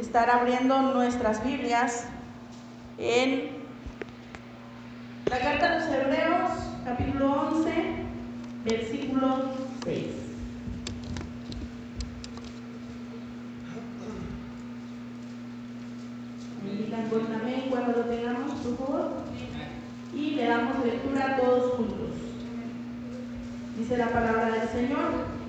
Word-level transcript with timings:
estar 0.00 0.30
abriendo 0.30 0.80
nuestras 0.80 1.44
Biblias 1.44 2.06
en 2.96 3.50
la 5.30 5.38
carta 5.38 5.66
a 5.66 5.78
los 5.78 5.88
Hebreos, 5.88 6.50
capítulo 6.84 7.48
11, 7.52 7.72
versículo 8.64 9.44
6. 9.84 10.06
Me 16.64 16.70
indican 16.70 17.08
con 17.10 17.34
amén 17.34 17.66
cuando 17.68 17.92
lo 17.92 18.04
tengamos, 18.04 18.52
por 18.60 18.78
favor. 18.78 19.10
Y 20.14 20.30
le 20.30 20.46
damos 20.46 20.84
lectura 20.84 21.26
a 21.26 21.36
todos 21.36 21.74
juntos. 21.74 22.10
Dice 23.76 23.96
la 23.98 24.08
palabra 24.08 24.50
del 24.50 24.68
Señor. 24.68 25.40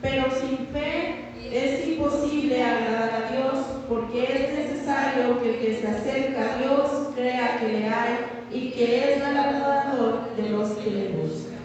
Pero 0.00 0.30
sin 0.30 0.68
fe 0.68 1.26
es 1.50 1.88
imposible 1.88 2.62
agradar 2.62 3.24
a 3.24 3.32
Dios 3.32 3.55
porque 3.88 4.24
es 4.24 4.58
necesario 4.58 5.40
que 5.40 5.50
el 5.50 5.60
que 5.60 5.80
se 5.80 5.88
acerca 5.88 6.54
a 6.54 6.58
Dios 6.58 7.08
crea 7.14 7.58
que 7.58 7.68
le 7.68 7.88
hay 7.88 8.16
y 8.50 8.70
que 8.70 9.12
es 9.12 9.20
galardonador 9.20 10.34
de 10.36 10.50
los 10.50 10.70
que 10.72 10.90
le 10.90 11.08
buscan. 11.08 11.56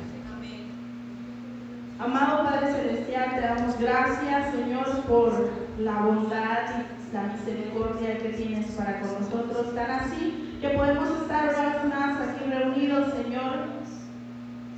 Amado 1.99 2.43
Padre 2.43 2.73
Celestial, 2.73 3.35
te 3.35 3.41
damos 3.41 3.79
gracias, 3.79 4.55
Señor, 4.55 5.03
por 5.07 5.49
la 5.77 6.01
bondad 6.01 6.57
y 6.79 7.13
la 7.13 7.23
misericordia 7.23 8.17
que 8.17 8.29
tienes 8.29 8.71
para 8.71 8.99
con 9.01 9.21
nosotros, 9.21 9.75
tan 9.75 9.91
así 9.91 10.57
que 10.61 10.69
podemos 10.69 11.09
estar 11.21 11.81
una 11.85 11.97
más 11.97 12.29
aquí 12.29 12.49
reunidos, 12.49 13.13
Señor, 13.13 13.65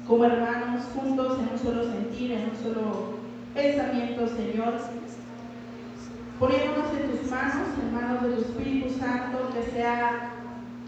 como 0.08 0.26
hermanos, 0.26 0.84
juntos 0.94 1.40
en 1.40 1.50
un 1.54 1.60
solo 1.60 1.84
sentir, 1.84 2.32
en 2.32 2.50
un 2.50 2.56
solo 2.56 3.14
pensamiento, 3.54 4.28
Señor. 4.28 4.74
Poniéndonos 6.44 6.92
en 6.92 7.10
tus 7.10 7.32
manos, 7.32 7.70
en 7.82 7.94
manos 7.96 8.22
de 8.22 8.36
tu 8.36 8.42
Espíritu 8.42 8.90
Santo, 9.00 9.50
que 9.54 9.64
sea 9.72 10.34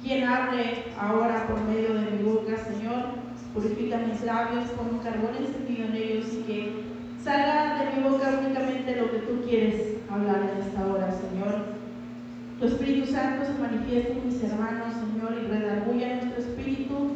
quien 0.03 0.27
hable 0.27 0.83
ahora 0.99 1.47
por 1.47 1.63
medio 1.63 1.93
de 1.93 2.11
mi 2.11 2.23
boca, 2.23 2.57
Señor. 2.57 3.15
Purifica 3.53 3.99
mis 3.99 4.21
labios, 4.25 4.69
con 4.71 4.95
un 4.95 4.99
carbón 4.99 5.31
encendido 5.39 5.87
en 5.87 5.95
ellos 5.95 6.25
y 6.33 6.43
que 6.43 6.83
salga 7.23 7.85
de 7.85 7.95
mi 7.95 8.03
boca 8.03 8.37
únicamente 8.37 8.97
lo 8.99 9.09
que 9.09 9.19
tú 9.19 9.47
quieres 9.47 9.95
hablar 10.11 10.41
en 10.41 10.61
esta 10.61 10.87
hora, 10.87 11.09
Señor. 11.09 11.67
Tu 12.59 12.65
Espíritu 12.65 13.13
Santo 13.13 13.45
se 13.45 13.57
manifiesta 13.57 14.11
en 14.11 14.27
mis 14.27 14.43
hermanos, 14.43 14.93
Señor, 14.93 15.37
y 15.41 15.47
redarguya 15.47 16.15
nuestro 16.15 16.37
espíritu 16.37 17.13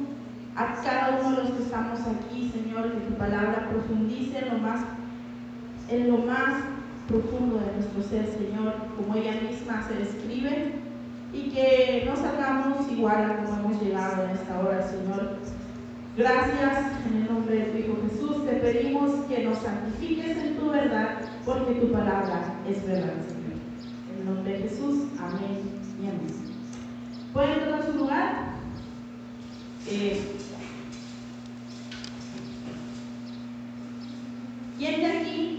a 0.55 0.75
cada 0.81 1.19
uno 1.19 1.35
de 1.35 1.43
los 1.43 1.51
que 1.51 1.63
estamos 1.63 1.99
aquí, 2.07 2.49
Señor, 2.53 2.89
que 2.93 3.05
tu 3.05 3.15
palabra 3.15 3.67
profundice 3.69 4.39
en 4.39 4.53
lo 4.53 4.59
más, 4.59 4.85
en 5.89 6.09
lo 6.09 6.19
más 6.19 6.78
profundo 7.09 7.57
de 7.57 7.73
nuestro 7.73 8.03
ser, 8.03 8.25
Señor, 8.37 8.73
como 8.95 9.15
ella 9.15 9.41
misma 9.41 9.81
se 9.87 9.95
describe, 9.95 10.73
y 11.33 11.49
que 11.49 12.03
no 12.05 12.15
salgamos 12.15 12.89
igual 12.91 13.23
a 13.23 13.37
como 13.37 13.59
hemos 13.59 13.81
llegado 13.81 14.23
en 14.23 14.29
esta 14.31 14.59
hora, 14.59 14.87
Señor. 14.87 15.37
Gracias 16.15 16.91
en 17.07 17.17
el 17.17 17.33
nombre 17.33 17.55
de 17.55 17.65
tu 17.65 17.77
Hijo 17.77 17.97
Jesús. 18.09 18.45
Te 18.45 18.55
pedimos 18.57 19.11
que 19.27 19.43
nos 19.43 19.57
santifiques 19.59 20.37
en 20.37 20.57
tu 20.57 20.69
verdad, 20.69 21.21
porque 21.45 21.73
tu 21.75 21.91
palabra 21.91 22.55
es 22.67 22.85
verdad, 22.85 23.13
Señor. 23.27 23.57
En 24.11 24.19
el 24.19 24.25
nombre 24.25 24.53
de 24.53 24.69
Jesús, 24.69 25.05
amén 25.19 25.61
y 26.01 26.07
amén. 26.07 26.27
¿Pueden 27.33 27.59
tomar 27.65 27.85
su 27.85 27.93
lugar? 27.93 28.49
Eh, 29.87 30.21
¿Quién 34.77 35.01
de 35.01 35.05
aquí 35.05 35.58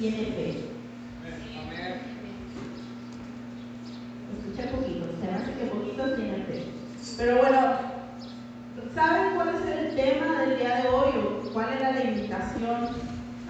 tiene 0.00 0.24
fe? 0.32 0.64
Escucha 4.38 4.70
poquito, 4.70 5.06
se 5.20 5.30
hace 5.30 5.52
que 5.52 5.66
poquitos 5.66 6.16
tienen 6.16 6.46
fe. 6.46 6.64
Pero 7.18 7.36
bueno, 7.36 7.60
¿saben 8.94 9.34
cuál 9.34 9.48
es 9.50 9.76
el 9.76 9.94
tema 9.94 10.40
del 10.40 10.58
día 10.58 10.76
de 10.76 10.88
hoy 10.88 11.12
o 11.18 11.50
cuál 11.52 11.74
era 11.74 11.92
la 11.92 12.02
invitación 12.02 12.88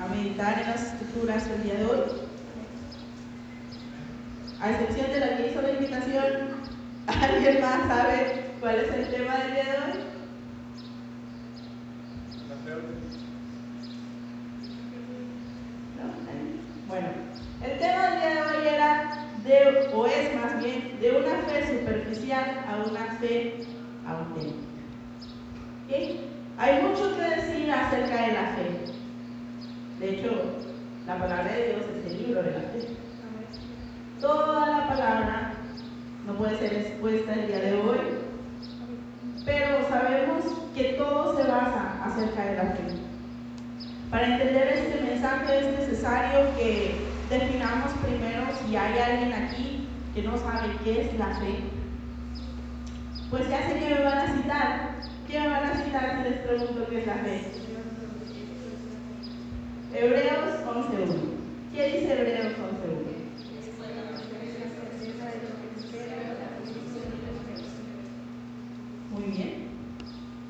a 0.01 0.09
meditar 0.13 0.61
en 0.61 0.71
las 0.71 0.93
escrituras 0.93 1.49
del 1.49 1.63
día 1.63 1.75
de 1.75 1.87
hoy? 1.87 2.01
A 4.61 4.71
excepción 4.73 5.13
de 5.13 5.21
la 5.21 5.37
que 5.37 5.51
hizo 5.51 5.63
la 5.63 5.71
invitación, 5.71 6.25
¿alguien 7.07 7.61
más 7.61 7.87
sabe 7.87 8.51
cuál 8.59 8.75
es 8.75 8.93
el 8.93 9.09
tema 9.09 9.37
del 9.37 9.53
día 9.53 9.65
de 9.65 9.71
hoy? 9.71 10.11
Bueno, 16.91 17.07
el 17.63 17.79
tema 17.79 18.03
del 18.09 18.19
día 18.19 18.35
de 18.35 18.43
hoy 18.43 18.67
era 18.67 19.29
de, 19.45 19.91
o 19.95 20.07
es 20.07 20.35
más 20.35 20.59
bien, 20.59 20.99
de 21.01 21.13
una 21.13 21.37
fe 21.47 21.65
a 22.33 22.85
una 22.89 23.17
fe 23.19 23.61
auténtica. 24.07 24.55
Hay 26.59 26.83
mucho 26.83 27.17
que 27.17 27.23
decir 27.23 27.73
acerca 27.73 28.27
de 28.27 28.33
la 28.33 28.47
fe. 28.55 28.81
De 29.99 30.11
hecho, 30.11 30.31
la 31.07 31.19
palabra 31.19 31.53
de 31.53 31.67
Dios 31.67 31.87
es 31.97 32.13
el 32.13 32.23
libro 32.23 32.43
de 32.43 32.53
la 32.53 32.61
fe. 32.61 32.89
Toda 34.21 34.67
la 34.67 34.89
palabra 34.89 35.53
no 36.27 36.35
puede 36.35 36.57
ser 36.59 36.73
expuesta 36.75 37.33
el 37.33 37.47
día 37.49 37.59
de 37.59 37.73
hoy, 37.81 37.99
pero 39.45 39.89
sabemos 39.89 40.45
que 40.75 40.85
todo 40.99 41.37
se 41.37 41.49
basa 41.49 42.05
acerca 42.05 42.45
de 42.45 42.57
la 42.57 42.63
fe. 42.63 42.83
Para 44.11 44.27
entender 44.27 44.69
este 44.69 45.01
mensaje 45.01 45.59
es 45.59 45.79
necesario 45.79 46.55
que 46.57 46.95
definamos 47.29 47.91
primero 48.05 48.43
si 48.65 48.77
hay 48.77 48.99
alguien 48.99 49.33
aquí 49.33 49.89
que 50.15 50.23
no 50.23 50.37
sabe 50.37 50.69
qué 50.85 51.03
es 51.03 51.19
la 51.19 51.35
fe. 51.37 51.80
Pues 53.31 53.49
ya 53.49 53.69
sé 53.69 53.79
que 53.79 53.95
me 53.95 54.03
van 54.03 54.19
a 54.19 54.37
citar. 54.37 54.91
¿Qué 55.29 55.39
me 55.39 55.49
van 55.49 55.65
a 55.65 55.85
citar 55.85 56.17
si 56.17 56.29
les 56.29 56.39
pregunto 56.41 56.87
qué 56.91 56.99
es 56.99 57.07
la 57.07 57.15
fe? 57.15 57.45
Hebreos 59.95 60.55
11.1. 60.67 61.17
¿Qué 61.73 61.87
dice 61.87 62.13
Hebreos 62.13 62.47
11.1? 62.47 63.21
Muy 69.11 69.23
bien. 69.37 69.71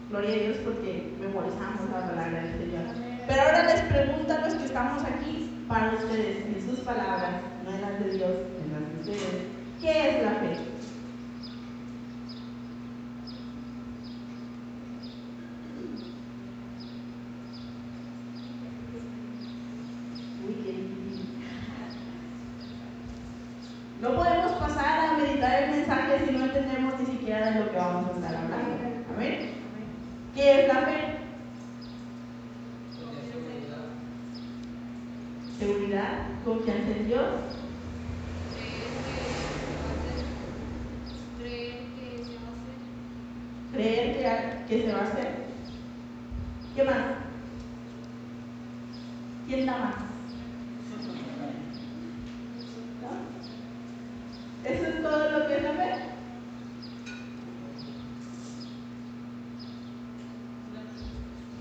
Gloria 0.08 0.30
a 0.30 0.38
Dios 0.38 0.56
porque 0.64 1.12
memorizamos 1.20 1.90
la 1.92 2.06
palabra 2.08 2.42
del 2.42 2.58
Señor. 2.58 2.84
Pero 3.28 3.42
ahora 3.42 3.62
les 3.64 3.80
pregunto 3.82 4.32
a 4.32 4.40
los 4.40 4.54
que 4.54 4.64
estamos 4.64 5.02
aquí, 5.04 5.50
para 5.68 5.92
ustedes, 5.92 6.46
en 6.46 6.68
sus 6.68 6.80
palabras, 6.80 7.42
no 7.64 7.70
en 7.72 7.80
las 7.80 8.04
de 8.04 8.10
Dios, 8.10 8.30
en 8.60 8.72
las 8.72 9.06
de 9.06 9.12
ustedes, 9.12 9.42
¿qué 9.80 10.08
es 10.08 10.24
la 10.24 10.30
fe? 10.30 10.56
Uy, 20.44 20.54
qué 20.64 20.72
difícil. 20.72 21.28
No 24.00 24.16
podemos 24.16 24.52
pasar 24.52 25.10
a 25.10 25.16
meditar 25.18 25.62
el 25.62 25.70
mensaje 25.70 26.26
si 26.26 26.32
no 26.32 26.44
entendemos 26.46 26.98
ni 26.98 27.06
siquiera 27.06 27.50
de 27.52 27.60
lo 27.60 27.70
que 27.70 27.76
vamos 27.76 28.10
a 28.10 28.14
estar 28.14 28.34
hablando. 28.34 29.04
Amén. 29.14 29.50
¿Qué 30.34 30.62
es 30.62 30.68
la 30.68 30.80
fe? 30.82 31.20
Seguridad, 35.58 36.26
confianza 36.50 36.90
en 36.90 37.06
Dios. 37.06 37.26
Creer 43.72 44.16
que, 44.16 44.66
que 44.66 44.82
se 44.84 44.92
va 44.92 44.98
a 44.98 45.02
hacer. 45.04 45.28
¿Qué 46.74 46.84
más? 46.84 46.96
¿Quién 49.46 49.66
da 49.66 49.78
más? 49.78 49.94
¿No? 53.00 53.10
¿Eso 54.70 54.86
es 54.86 55.02
todo 55.02 55.30
lo 55.30 55.46
que 55.46 55.56
es 55.56 55.62
la 55.62 55.72
fe? 55.72 55.90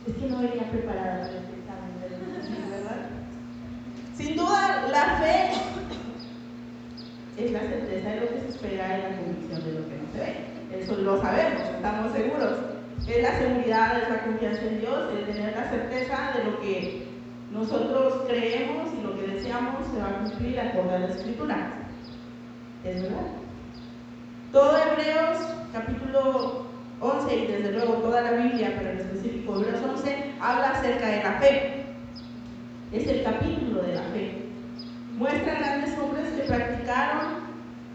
Es 0.08 0.14
que 0.16 0.26
no 0.28 0.38
venía 0.40 0.72
preparada 0.72 1.20
para 1.20 1.38
este 1.38 1.54
examen, 1.60 2.72
¿verdad? 2.72 3.10
Sin 4.20 4.36
duda, 4.36 4.86
la 4.92 5.18
fe 5.20 5.52
es 7.38 7.52
la 7.54 7.60
certeza 7.62 8.10
de 8.10 8.20
lo 8.20 8.28
que 8.28 8.40
se 8.42 8.48
espera 8.50 8.98
y 8.98 9.02
la 9.02 9.18
convicción 9.18 9.64
de 9.64 9.80
lo 9.80 9.88
que 9.88 9.96
no 9.96 10.12
se 10.12 10.20
ve. 10.20 10.50
Eso 10.78 10.96
lo 10.98 11.22
sabemos, 11.22 11.62
estamos 11.62 12.12
seguros. 12.12 12.60
Es 13.08 13.24
la 13.24 13.38
seguridad, 13.38 14.04
es 14.04 14.10
la 14.10 14.24
confianza 14.26 14.62
en 14.64 14.82
Dios, 14.82 15.14
es 15.14 15.36
tener 15.36 15.56
la 15.56 15.70
certeza 15.70 16.34
de 16.38 16.44
lo 16.44 16.60
que 16.60 17.08
nosotros 17.54 18.26
creemos 18.28 18.90
y 18.94 19.02
lo 19.02 19.16
que 19.16 19.28
deseamos 19.28 19.88
se 19.88 20.02
va 20.02 20.10
a 20.10 20.20
cumplir 20.20 20.60
acorde 20.60 20.96
a 20.96 21.00
la 21.00 21.08
Escritura. 21.08 21.74
¿Es 22.84 23.02
verdad? 23.02 23.28
Todo 24.52 24.76
Hebreos, 24.80 25.38
capítulo 25.72 26.66
11 27.02 27.36
y 27.36 27.48
desde 27.48 27.72
luego 27.72 27.94
toda 27.96 28.22
la 28.22 28.32
Biblia, 28.32 28.74
pero 28.80 28.90
en 28.90 28.98
específico 28.98 29.56
Hebreos 29.56 29.80
11, 29.88 30.34
habla 30.42 30.70
acerca 30.72 31.08
de 31.08 31.24
la 31.24 31.34
fe. 31.34 31.86
Es 32.92 33.08
el 33.08 33.24
capítulo 33.24 33.84
de 33.84 33.94
la 33.94 34.02
fe. 34.06 34.42
Muestra 35.20 35.54
grandes 35.54 35.96
hombres 36.00 36.32
que 36.32 36.48
practicaron 36.48 37.44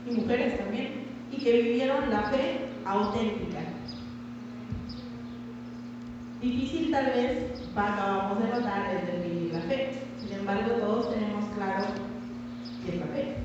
y 0.08 0.14
mujeres 0.14 0.56
también, 0.56 1.06
y 1.32 1.38
que 1.38 1.52
vivieron 1.60 2.08
la 2.10 2.22
fe 2.30 2.60
auténtica. 2.84 3.58
Difícil 6.40 6.92
tal 6.92 7.06
vez, 7.06 7.68
acabamos 7.74 8.38
de 8.38 8.48
notar, 8.48 8.90
el 8.94 9.06
definir 9.06 9.54
la 9.54 9.60
fe. 9.62 9.90
Sin 10.20 10.32
embargo, 10.38 10.70
todos 10.74 11.12
tenemos 11.12 11.46
claro 11.56 11.84
qué 12.84 12.94
es 12.94 13.00
la 13.00 13.06
fe. 13.06 13.43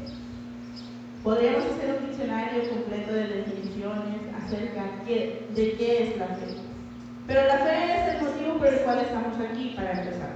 Podríamos 1.23 1.65
hacer 1.65 1.99
un 1.99 2.07
diccionario 2.07 2.69
completo 2.69 3.13
de 3.13 3.27
definiciones 3.27 4.21
acerca 4.41 4.83
de 5.05 5.75
qué 5.77 6.03
es 6.03 6.17
la 6.17 6.27
fe. 6.27 6.55
Pero 7.27 7.45
la 7.45 7.57
fe 7.57 7.93
es 7.93 8.15
el 8.15 8.21
motivo 8.21 8.57
por 8.57 8.67
el 8.67 8.79
cual 8.79 8.99
estamos 8.99 9.37
aquí 9.37 9.73
para 9.75 9.91
empezar. 9.91 10.31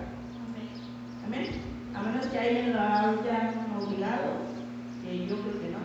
Amén. 1.25 1.47
A 1.95 2.01
menos 2.03 2.25
que 2.27 2.38
alguien 2.38 2.74
lo 2.74 2.80
haya 2.81 3.53
obligado, 3.80 4.33
que 5.03 5.25
yo 5.25 5.35
creo 5.38 5.62
que 5.62 5.69
no. 5.69 5.80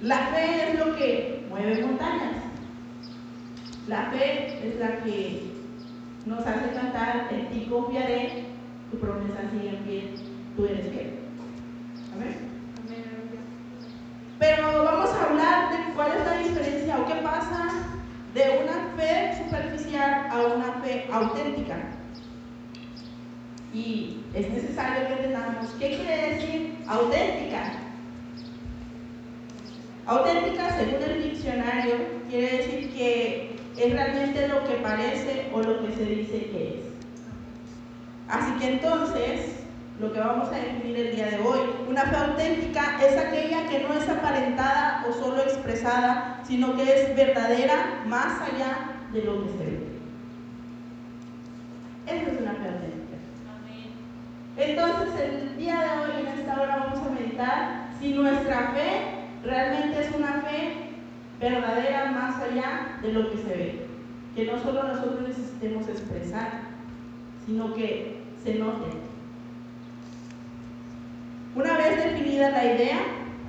La 0.00 0.18
fe 0.28 0.70
es 0.70 0.78
lo 0.78 0.96
que 0.96 1.44
mueve 1.48 1.84
montañas. 1.84 2.36
La 3.88 4.10
fe 4.10 4.68
es 4.68 4.76
la 4.78 5.02
que 5.02 5.50
nos 6.24 6.46
hace 6.46 6.70
cantar, 6.72 7.28
en 7.32 7.48
ti 7.48 7.66
confiaré, 7.68 8.44
tu 8.90 8.98
promesa 8.98 9.50
sigue 9.50 9.70
en 9.70 9.84
pie, 9.84 10.14
tú 10.56 10.66
eres 10.66 10.88
fiel. 10.90 11.14
Amén. 12.14 12.57
Pero 14.38 14.84
vamos 14.84 15.10
a 15.10 15.24
hablar 15.24 15.70
de 15.70 15.94
cuál 15.94 16.12
es 16.12 16.26
la 16.26 16.38
diferencia 16.38 16.98
o 16.98 17.06
qué 17.06 17.14
pasa 17.16 17.70
de 18.34 18.60
una 18.62 18.96
fe 18.96 19.42
superficial 19.44 20.28
a 20.30 20.54
una 20.54 20.72
fe 20.82 21.08
auténtica. 21.12 21.76
Y 23.74 24.20
es 24.34 24.48
necesario 24.48 25.08
que 25.08 25.12
entendamos 25.14 25.70
qué 25.78 25.96
quiere 25.96 26.34
decir 26.34 26.78
auténtica. 26.86 27.72
Auténtica, 30.06 30.76
según 30.78 31.02
el 31.02 31.22
diccionario, 31.22 31.96
quiere 32.30 32.58
decir 32.58 32.92
que 32.94 33.56
es 33.76 33.92
realmente 33.92 34.48
lo 34.48 34.64
que 34.64 34.74
parece 34.76 35.50
o 35.52 35.60
lo 35.60 35.84
que 35.84 35.94
se 35.94 36.04
dice 36.04 36.46
que 36.50 36.80
es. 36.80 36.86
Así 38.28 38.52
que 38.58 38.72
entonces, 38.74 39.57
lo 40.00 40.12
que 40.12 40.20
vamos 40.20 40.48
a 40.48 40.56
definir 40.56 40.96
el 40.96 41.16
día 41.16 41.26
de 41.26 41.40
hoy, 41.40 41.58
una 41.88 42.02
fe 42.02 42.16
auténtica 42.16 42.98
es 43.04 43.16
aquella 43.16 43.68
que 43.68 43.80
no 43.80 43.94
es 43.94 44.08
aparentada 44.08 45.04
o 45.08 45.12
solo 45.12 45.42
expresada, 45.42 46.40
sino 46.46 46.76
que 46.76 46.82
es 46.82 47.16
verdadera 47.16 48.04
más 48.06 48.40
allá 48.40 48.94
de 49.12 49.24
lo 49.24 49.42
que 49.42 49.50
se 49.50 49.64
ve. 49.64 49.88
Esa 52.06 52.30
es 52.30 52.40
una 52.40 52.52
fe 52.52 52.68
auténtica. 52.68 53.16
Entonces, 54.56 55.20
el 55.20 55.56
día 55.56 55.80
de 55.80 55.88
hoy, 55.88 56.26
en 56.26 56.38
esta 56.38 56.60
hora, 56.60 56.76
vamos 56.76 57.06
a 57.06 57.10
meditar 57.10 57.88
si 57.98 58.12
nuestra 58.12 58.72
fe 58.74 59.02
realmente 59.44 60.00
es 60.00 60.14
una 60.14 60.42
fe 60.42 60.74
verdadera 61.40 62.12
más 62.12 62.40
allá 62.40 62.98
de 63.02 63.12
lo 63.12 63.30
que 63.30 63.38
se 63.38 63.48
ve. 63.48 63.86
Que 64.34 64.46
no 64.46 64.58
solo 64.62 64.84
nosotros 64.84 65.28
necesitemos 65.28 65.88
expresar, 65.88 66.60
sino 67.46 67.74
que 67.74 68.20
se 68.44 68.54
note. 68.54 69.07
Una 71.58 71.76
vez 71.76 71.96
definida 71.96 72.50
la 72.50 72.64
idea, 72.64 72.98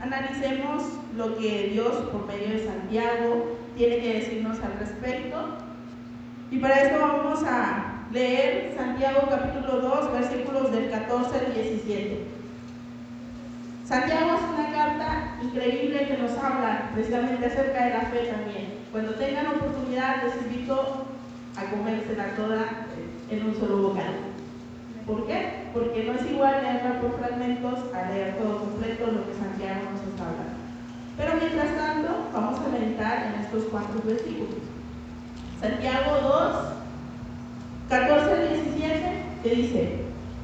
analicemos 0.02 0.82
lo 1.16 1.38
que 1.38 1.70
Dios 1.74 1.94
por 2.12 2.26
medio 2.26 2.56
de 2.56 2.66
Santiago 2.66 3.56
tiene 3.78 4.00
que 4.00 4.14
decirnos 4.16 4.58
al 4.62 4.80
respecto. 4.80 5.38
Y 6.50 6.58
para 6.58 6.82
esto 6.82 6.98
vamos 7.00 7.44
a 7.44 8.08
leer 8.12 8.74
Santiago 8.76 9.28
capítulo 9.30 9.82
2, 9.82 10.12
versículos 10.14 10.72
del 10.72 10.90
14 10.90 11.38
al 11.38 11.54
17. 11.54 12.26
Santiago 13.86 14.38
es 14.38 14.60
una 14.60 14.72
carta 14.72 15.38
increíble 15.44 16.08
que 16.08 16.18
nos 16.18 16.32
habla 16.32 16.90
precisamente 16.96 17.46
acerca 17.46 17.86
de 17.86 17.90
la 17.92 18.02
fe 18.06 18.32
también. 18.32 18.74
Cuando 18.92 19.14
tengan 19.14 19.46
oportunidad, 19.46 20.24
les 20.24 20.36
invito 20.48 21.06
a 21.56 21.64
comérsela 21.70 22.36
toda 22.36 22.66
en 23.30 23.46
un 23.46 23.56
solo 23.56 23.90
bocado. 23.90 24.18
¿Por 25.06 25.28
qué? 25.28 25.59
Porque 25.74 26.04
no 26.04 26.14
es 26.14 26.32
igual 26.32 26.64
leerla 26.64 27.02
por 27.02 27.20
fragmentos 27.20 27.80
a 27.94 28.12
leer 28.12 28.38
todo 28.38 28.60
completo 28.60 29.08
lo 29.08 29.28
que 29.28 29.38
Santiago 29.38 29.82
nos 29.92 30.02
está 30.02 30.24
hablando. 30.26 30.60
Pero 31.18 31.34
mientras 31.36 31.76
tanto, 31.76 32.10
vamos 32.34 32.60
a 32.60 32.70
meditar 32.70 33.34
en 33.34 33.42
estos 33.42 33.66
cuatro 33.72 34.02
versículos. 34.04 34.64
Santiago 35.60 36.12
2, 36.24 36.56
14 37.90 38.32
al 38.32 38.50
17, 38.50 39.24
que 39.44 39.50
dice, 39.50 40.02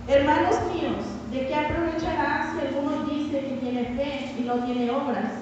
hermanos 0.07 0.55
míos, 0.73 1.05
¿De 1.35 1.47
qué 1.47 1.53
aprovechará 1.53 2.53
si 2.53 2.65
alguno 2.65 3.03
dice 3.11 3.41
que 3.41 3.57
tiene 3.57 3.83
fe 3.97 4.33
y 4.39 4.43
no 4.43 4.53
tiene 4.63 4.89
obras? 4.89 5.33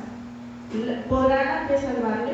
¿Podrá 1.08 1.44
la 1.44 1.68
fe 1.68 1.78
salvarle? 1.78 2.34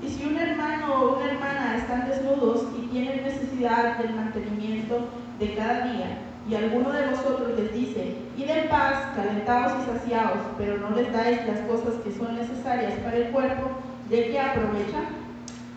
Y 0.00 0.08
si 0.08 0.24
un 0.24 0.36
hermano 0.36 0.94
o 0.94 1.16
una 1.16 1.32
hermana 1.32 1.76
están 1.76 2.08
desnudos 2.08 2.68
y 2.78 2.86
tienen 2.86 3.24
necesidad 3.24 3.98
del 3.98 4.14
mantenimiento 4.14 5.08
de 5.40 5.54
cada 5.56 5.86
día, 5.88 6.18
y 6.48 6.54
alguno 6.54 6.90
de 6.92 7.08
vosotros 7.08 7.50
les 7.56 7.72
dice, 7.74 8.16
id 8.36 8.48
en 8.48 8.68
paz, 8.68 9.14
calentados 9.14 9.82
y 9.82 9.98
saciados, 9.98 10.38
pero 10.56 10.78
no 10.78 10.90
les 10.96 11.12
dais 11.12 11.46
las 11.46 11.60
cosas 11.60 12.00
que 12.02 12.12
son 12.12 12.36
necesarias 12.36 12.94
para 13.04 13.16
el 13.16 13.28
cuerpo, 13.28 13.70
¿de 14.08 14.28
qué 14.28 14.40
aprovecha? 14.40 15.00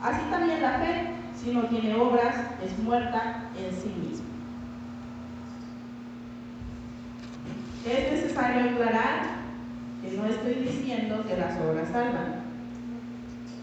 Así 0.01 0.21
también 0.29 0.61
la 0.61 0.79
fe, 0.79 1.11
si 1.35 1.51
no 1.53 1.63
tiene 1.63 1.95
obras, 1.95 2.35
es 2.63 2.77
muerta 2.79 3.43
en 3.57 3.75
sí 3.75 3.89
misma. 3.89 4.25
Es 7.85 8.11
necesario 8.11 8.71
aclarar 8.71 9.41
que 10.01 10.15
no 10.15 10.25
estoy 10.25 10.53
diciendo 10.53 11.23
que 11.27 11.35
las 11.35 11.59
obras 11.59 11.89
salvan. 11.91 12.41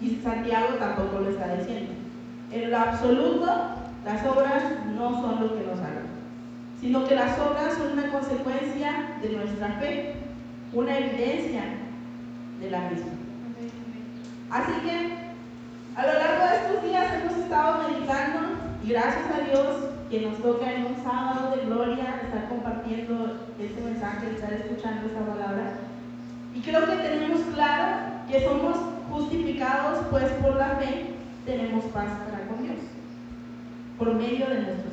Y 0.00 0.16
Santiago 0.22 0.74
tampoco 0.78 1.20
lo 1.20 1.30
está 1.30 1.56
diciendo. 1.56 1.92
En 2.52 2.70
lo 2.70 2.78
absoluto, 2.78 3.46
las 4.04 4.26
obras 4.26 4.62
no 4.94 5.20
son 5.20 5.40
lo 5.40 5.54
que 5.54 5.66
nos 5.66 5.78
salvan, 5.78 5.97
sino 6.80 7.06
que 7.06 7.14
las 7.14 7.38
obras 7.38 7.74
son 7.74 7.92
una 7.92 8.10
consecuencia 8.10 9.16
de 9.20 9.30
nuestra 9.30 9.68
fe, 9.80 10.14
una 10.72 10.98
evidencia 10.98 11.62
de 12.60 12.70
la 12.70 12.80
misma. 12.90 13.12
Así 14.50 14.72
que 14.82 15.28
a 15.96 16.06
lo 16.06 16.12
largo 16.12 16.46
de 16.46 16.56
estos 16.56 16.82
días 16.84 17.06
hemos 17.14 17.36
estado 17.36 17.88
meditando 17.88 18.38
y 18.84 18.88
gracias 18.90 19.24
a 19.34 19.44
Dios 19.50 19.88
que 20.10 20.20
nos 20.22 20.38
toca 20.38 20.72
en 20.72 20.86
un 20.86 20.96
sábado 21.02 21.54
de 21.56 21.66
gloria 21.66 22.20
estar 22.24 22.48
compartiendo 22.48 23.36
este 23.58 23.80
mensaje, 23.82 24.30
estar 24.30 24.52
escuchando 24.52 25.06
esta 25.06 25.20
palabra. 25.20 25.74
Y 26.54 26.60
creo 26.60 26.86
que 26.86 26.96
tenemos 26.96 27.40
claro 27.54 27.96
que 28.30 28.44
somos 28.44 28.76
justificados, 29.10 30.06
pues 30.10 30.24
por 30.42 30.56
la 30.56 30.76
fe 30.76 31.14
tenemos 31.44 31.84
paz 31.86 32.10
para 32.24 32.46
con 32.46 32.62
Dios, 32.62 32.78
por 33.98 34.14
medio 34.14 34.48
de 34.48 34.56
Jesucristo. 34.56 34.87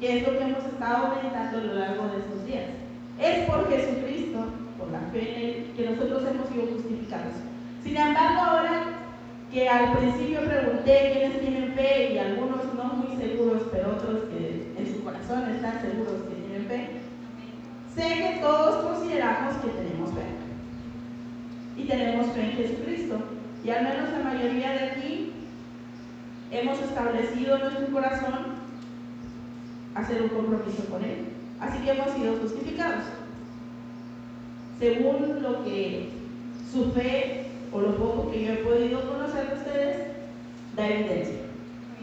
Que 0.00 0.18
es 0.18 0.26
lo 0.26 0.38
que 0.38 0.44
hemos 0.44 0.64
estado 0.64 1.14
meditando 1.14 1.58
a 1.58 1.60
lo 1.60 1.74
largo 1.74 2.08
de 2.08 2.18
estos 2.18 2.46
días. 2.46 2.64
Es 3.20 3.46
por 3.46 3.68
Jesucristo, 3.68 4.38
por 4.78 4.90
la 4.90 5.00
fe 5.12 5.20
en 5.20 5.44
Él, 5.44 5.72
que 5.76 5.90
nosotros 5.90 6.24
hemos 6.24 6.48
sido 6.48 6.74
justificados. 6.74 7.34
Sin 7.84 7.96
embargo, 7.96 8.40
ahora 8.40 8.82
que 9.52 9.68
al 9.68 9.98
principio 9.98 10.40
pregunté 10.40 11.10
quiénes 11.12 11.40
tienen 11.40 11.74
fe 11.74 12.14
y 12.14 12.18
algunos 12.18 12.72
no 12.74 12.84
muy 12.84 13.16
seguros, 13.16 13.62
pero 13.70 13.90
otros 13.90 14.24
que 14.30 14.72
en 14.78 14.94
su 14.94 15.02
corazón 15.02 15.50
están 15.50 15.80
seguros 15.80 16.22
que 16.28 16.34
tienen 16.46 16.66
fe, 16.66 16.88
sé 17.94 18.14
que 18.16 18.38
todos 18.40 18.84
consideramos 18.84 19.56
que 19.56 19.68
tenemos 19.68 20.10
fe. 20.10 20.22
Y 21.76 21.84
tenemos 21.84 22.26
fe 22.28 22.42
en 22.42 22.52
Jesucristo. 22.52 23.16
Y 23.64 23.70
al 23.70 23.84
menos 23.84 24.10
la 24.10 24.30
mayoría 24.30 24.70
de 24.70 24.90
aquí 24.90 25.32
hemos 26.50 26.80
establecido 26.80 27.58
nuestro 27.58 27.86
corazón 27.88 28.59
hacer 29.94 30.22
un 30.22 30.28
compromiso 30.28 30.84
con 30.90 31.04
Él. 31.04 31.26
Así 31.60 31.78
que 31.78 31.90
hemos 31.90 32.10
sido 32.12 32.36
justificados. 32.36 33.04
Según 34.78 35.42
lo 35.42 35.64
que 35.64 36.10
su 36.72 36.90
fe 36.92 37.46
o 37.72 37.80
lo 37.80 37.96
poco 37.96 38.30
que 38.30 38.44
yo 38.44 38.52
he 38.52 38.56
podido 38.56 39.00
conocer 39.08 39.48
de 39.48 39.56
ustedes, 39.56 40.06
da 40.76 40.88
evidencia. 40.88 41.36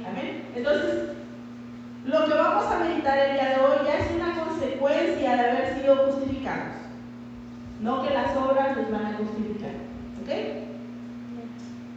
Amén. 0.07 0.43
Entonces, 0.55 1.09
lo 2.05 2.25
que 2.25 2.33
vamos 2.33 2.65
a 2.71 2.79
meditar 2.79 3.17
el 3.17 3.33
día 3.33 3.49
de 3.49 3.65
hoy 3.65 3.77
ya 3.85 3.99
es 3.99 4.11
una 4.11 4.45
consecuencia 4.45 5.35
de 5.35 5.49
haber 5.49 5.79
sido 5.79 5.95
justificados. 6.05 6.75
No 7.81 8.03
que 8.03 8.13
las 8.13 8.35
obras 8.37 8.77
nos 8.77 8.91
van 8.91 9.05
a 9.05 9.17
justificar. 9.17 9.71
¿Ok? 10.21 10.29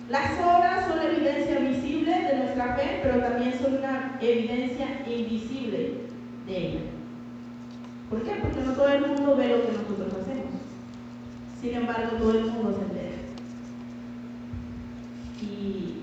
Las 0.09 0.33
obras 0.41 0.70
evidencia 1.21 1.59
visible 1.59 2.13
de 2.13 2.37
nuestra 2.39 2.77
fe, 2.77 3.01
pero 3.03 3.21
también 3.21 3.55
son 3.61 3.79
una 3.79 4.19
evidencia 4.21 4.87
invisible 5.07 5.93
de 6.47 6.57
ella. 6.57 6.81
¿Por 8.09 8.23
qué? 8.23 8.33
Porque 8.43 8.61
no 8.61 8.73
todo 8.73 8.89
el 8.89 9.07
mundo 9.07 9.37
ve 9.37 9.49
lo 9.49 9.63
que 9.63 9.73
nosotros 9.73 10.23
hacemos. 10.23 10.61
Sin 11.61 11.75
embargo, 11.75 12.17
todo 12.19 12.39
el 12.39 12.45
mundo 12.47 12.73
se 12.73 12.83
entera. 12.83 13.17
Y 15.43 15.95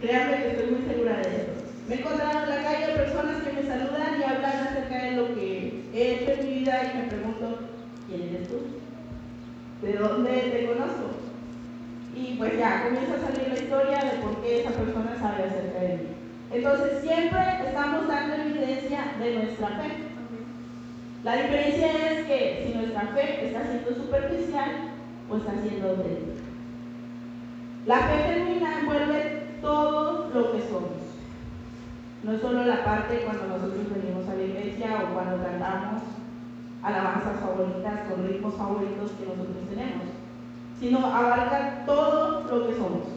créanme 0.00 0.36
que 0.36 0.50
estoy 0.50 0.70
muy 0.70 0.82
segura 0.86 1.16
de 1.16 1.22
eso. 1.22 1.52
Me 1.88 1.94
he 1.94 1.98
encontrado 2.00 2.42
en 2.42 2.48
la 2.50 2.62
calle 2.62 2.94
personas 2.94 3.42
que 3.42 3.52
me 3.52 3.62
saludan 3.62 4.20
y 4.20 4.22
hablan 4.22 4.66
acerca 4.68 5.04
de 5.04 5.10
lo 5.12 5.34
que 5.34 5.84
he 5.94 6.14
hecho 6.14 6.32
en 6.32 6.46
mi 6.46 6.58
vida 6.60 6.92
y 6.92 6.98
me 6.98 7.04
pregunto, 7.04 7.58
¿quién 8.06 8.22
eres 8.22 8.48
tú? 8.48 8.78
¿de 9.82 9.92
dónde 9.92 10.30
te 10.30 10.66
conozco? 10.66 11.17
Y 12.14 12.34
pues 12.36 12.58
ya, 12.58 12.84
comienza 12.84 13.14
a 13.14 13.30
salir 13.30 13.48
la 13.48 13.58
historia 13.58 14.04
de 14.04 14.22
por 14.22 14.42
qué 14.42 14.60
esa 14.60 14.70
persona 14.70 15.16
sabe 15.18 15.44
acerca 15.44 15.80
de 15.80 15.96
mí. 15.96 16.08
Entonces 16.50 17.02
siempre 17.02 17.40
estamos 17.66 18.08
dando 18.08 18.34
evidencia 18.34 19.14
de 19.18 19.34
nuestra 19.34 19.68
fe. 19.68 19.90
La 21.24 21.36
diferencia 21.36 21.86
es 22.10 22.26
que 22.26 22.64
si 22.66 22.78
nuestra 22.78 23.02
fe 23.08 23.46
está 23.46 23.64
siendo 23.64 23.94
superficial 23.94 24.90
o 25.28 25.36
está 25.36 25.52
siendo 25.60 25.90
auténtica. 25.90 26.42
La 27.86 27.98
fe 27.98 28.34
genuina 28.34 28.80
envuelve 28.80 29.48
todo 29.60 30.30
lo 30.32 30.52
que 30.52 30.62
somos. 30.68 31.08
No 32.22 32.32
es 32.32 32.40
solo 32.40 32.64
la 32.64 32.84
parte 32.84 33.22
cuando 33.24 33.46
nosotros 33.46 33.86
venimos 33.94 34.28
a 34.28 34.34
la 34.34 34.42
iglesia 34.42 35.04
o 35.04 35.14
cuando 35.14 35.42
cantamos 35.42 36.02
alabanzas 36.82 37.40
favoritas 37.40 38.08
con 38.08 38.26
ritmos 38.26 38.54
favoritos 38.54 39.10
que 39.12 39.26
nosotros 39.26 39.68
tenemos, 39.68 40.06
sino 40.80 40.98
abarca 41.06 41.84
todo 41.86 42.44
lo 42.50 42.68
que 42.68 42.74
somos. 42.74 43.08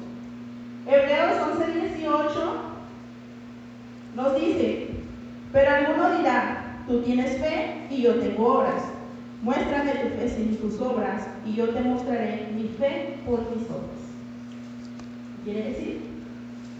Hebreos 0.87 1.37
11:18 1.57 2.71
nos 4.15 4.35
dice, 4.35 4.89
pero 5.53 5.69
alguno 5.69 6.17
dirá, 6.17 6.83
tú 6.87 7.01
tienes 7.01 7.37
fe 7.37 7.87
y 7.89 8.01
yo 8.01 8.15
tengo 8.15 8.59
obras. 8.59 8.83
Muéstrame 9.41 9.91
tu 9.91 10.09
fe 10.17 10.29
sin 10.29 10.57
tus 10.57 10.79
obras 10.79 11.27
y 11.45 11.53
yo 11.55 11.69
te 11.69 11.81
mostraré 11.81 12.49
mi 12.53 12.67
fe 12.67 13.17
por 13.25 13.39
mis 13.55 13.65
obras. 13.69 14.01
Quiere 15.43 15.69
decir, 15.69 16.01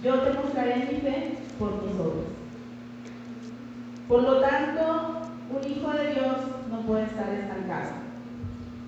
yo 0.03 0.19
te 0.19 0.33
mostraré 0.33 0.75
mi 0.77 1.00
fe 1.00 1.38
por 1.57 1.81
mis 1.83 2.00
obras. 2.00 2.27
Por 4.07 4.23
lo 4.23 4.41
tanto, 4.41 5.21
un 5.50 5.71
hijo 5.71 5.91
de 5.91 6.13
Dios 6.13 6.35
no 6.69 6.81
puede 6.81 7.03
estar 7.05 7.29
estancado 7.33 7.91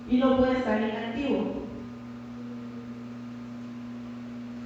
y 0.08 0.18
no 0.18 0.36
puede 0.36 0.58
estar 0.58 0.80
inactivo. 0.80 1.63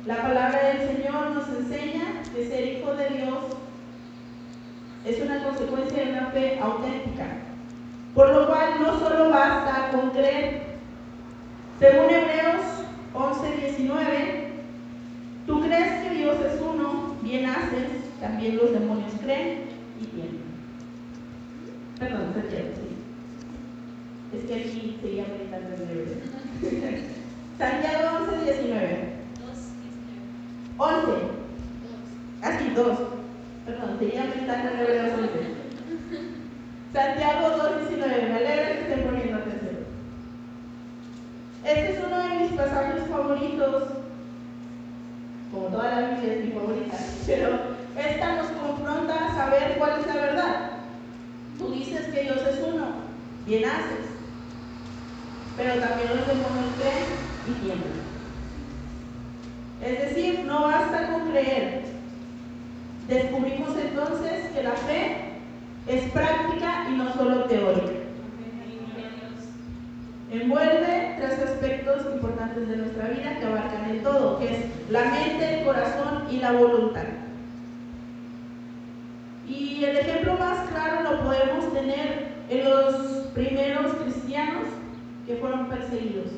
La 0.09 0.23
palabra 0.23 0.73
del 0.73 0.89
Señor 0.89 1.33
nos 1.33 1.47
enseña 1.51 2.23
que 2.35 2.49
ser 2.49 2.67
hijo 2.67 2.95
de 2.95 3.11
Dios 3.11 3.45
es 5.05 5.21
una 5.21 5.45
consecuencia 5.45 6.03
de 6.03 6.13
una 6.13 6.31
fe 6.31 6.59
auténtica, 6.59 7.27
por 8.15 8.31
lo 8.31 8.47
cual 8.47 8.81
no 8.81 8.99
solo 8.99 9.29
basta 9.29 9.91
con 9.93 10.09
creer. 10.13 10.63
Según 11.79 12.09
Hebreos 12.09 12.63
11, 13.13 13.57
19, 13.67 14.53
tú 15.47 15.61
crees 15.61 16.03
que 16.03 16.15
Dios 16.15 16.37
es 16.41 16.59
uno, 16.59 17.15
bien 17.21 17.45
haces, 17.45 17.91
también 18.19 18.57
los 18.57 18.73
demonios 18.73 19.13
creen 19.23 19.65
y 20.01 20.07
tienen. 20.07 20.41
Perdón, 21.99 22.33
sí. 22.49 22.97
Es 24.39 24.45
que 24.47 24.55
aquí 24.55 24.99
seguía 25.03 25.27
meditando 25.29 25.75
Hebreos. 25.75 26.09
Santiago 27.59 28.25
11, 28.31 28.45
19. 28.55 29.08
11. 30.79 31.13
Así, 32.43 32.73
2. 32.75 32.99
Perdón, 33.67 33.97
seguía 33.99 34.25
meditando 34.25 34.71
en 34.71 34.81
Hebreos 34.81 35.13
11. 35.19 35.59
Santiago 36.93 37.51
2, 37.51 37.89
19. 37.89 38.29
Me 38.29 38.37
alegra 38.37 38.73
que 38.73 38.81
estén 38.83 39.03
poniendo 39.03 39.37
atención. 39.37 39.79
Este 41.65 41.93
es 41.93 42.05
uno 42.07 42.19
de 42.19 42.35
mis 42.37 42.53
pasajes 42.53 43.03
favoritos. 43.11 43.83
Como 45.53 45.67
toda 45.67 46.01
la 46.01 46.09
Biblia 46.11 46.35
es 46.35 46.45
mi 46.45 46.53
favorita. 46.53 46.97
Pero 47.27 47.49
esta 47.97 48.37
nos 48.37 48.47
confronta 48.53 49.27
a 49.27 49.35
saber 49.35 49.75
cuál 49.79 50.01
es 50.01 50.07
la 50.07 50.15
verdad. 50.15 50.71
Tú 51.59 51.73
dices 51.73 52.07
que 52.07 52.23
Dios 52.23 52.39
es 52.39 52.61
uno. 52.65 52.87
Bien 53.47 53.65
haces. 53.65 54.07
Pero 55.57 55.81
también 55.81 56.09
los 56.17 56.27
demonios 56.27 56.73
creen 56.79 57.05
y 57.49 57.53
tiemblan. 57.65 58.18
Es 59.85 60.01
decir, 60.01 60.45
no 60.45 60.63
basta 60.63 61.13
con 61.13 61.31
creer. 61.31 61.83
Descubrimos 63.09 63.77
entonces 63.77 64.51
que 64.55 64.63
la 64.63 64.73
fe 64.73 65.17
es 65.87 66.11
práctica 66.11 66.87
y 66.91 66.97
no 66.97 67.13
solo 67.15 67.45
teórica. 67.45 67.93
Envuelve 70.31 71.15
tres 71.17 71.39
aspectos 71.39 72.05
importantes 72.13 72.69
de 72.69 72.77
nuestra 72.77 73.09
vida 73.09 73.39
que 73.39 73.47
abarcan 73.47 73.91
el 73.91 74.03
todo, 74.03 74.39
que 74.39 74.45
es 74.45 74.91
la 74.91 75.05
mente, 75.05 75.61
el 75.61 75.65
corazón 75.65 76.25
y 76.31 76.37
la 76.37 76.53
voluntad. 76.53 77.05
Y 79.49 79.85
el 79.85 79.97
ejemplo 79.97 80.35
más 80.35 80.69
claro 80.69 81.03
lo 81.03 81.23
podemos 81.23 81.73
tener 81.73 82.29
en 82.51 82.65
los 82.69 82.95
primeros 83.35 83.93
cristianos 83.95 84.67
que 85.27 85.37
fueron 85.37 85.69
perseguidos. 85.71 86.33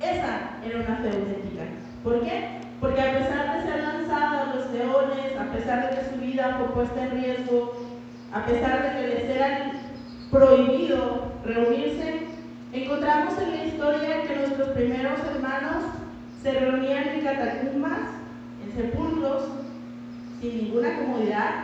Esa 0.00 0.56
era 0.64 0.78
una 0.78 0.96
fe 0.96 1.08
auténtica. 1.08 1.64
¿Por 2.06 2.20
qué? 2.20 2.60
Porque 2.80 3.00
a 3.00 3.18
pesar 3.18 3.56
de 3.56 3.62
ser 3.68 3.82
lanzada 3.82 4.42
a 4.42 4.54
los 4.54 4.70
leones, 4.70 5.36
a 5.40 5.50
pesar 5.52 5.90
de 5.90 5.96
que 5.96 6.08
su 6.08 6.20
vida 6.20 6.56
fue 6.56 6.72
puesta 6.72 7.02
en 7.02 7.10
riesgo, 7.10 7.74
a 8.32 8.46
pesar 8.46 8.80
de 8.84 8.90
que 9.00 9.08
les 9.08 9.24
era 9.24 9.72
prohibido 10.30 11.32
reunirse, 11.44 12.28
encontramos 12.72 13.34
en 13.42 13.50
la 13.50 13.64
historia 13.64 14.22
que 14.22 14.36
nuestros 14.36 14.68
primeros 14.68 15.18
hermanos 15.34 15.82
se 16.40 16.52
reunían 16.52 17.08
en 17.08 17.24
catacumbas, 17.24 17.98
en 18.64 18.80
sepulcros, 18.80 19.42
sin 20.40 20.58
ninguna 20.58 21.00
comodidad. 21.00 21.54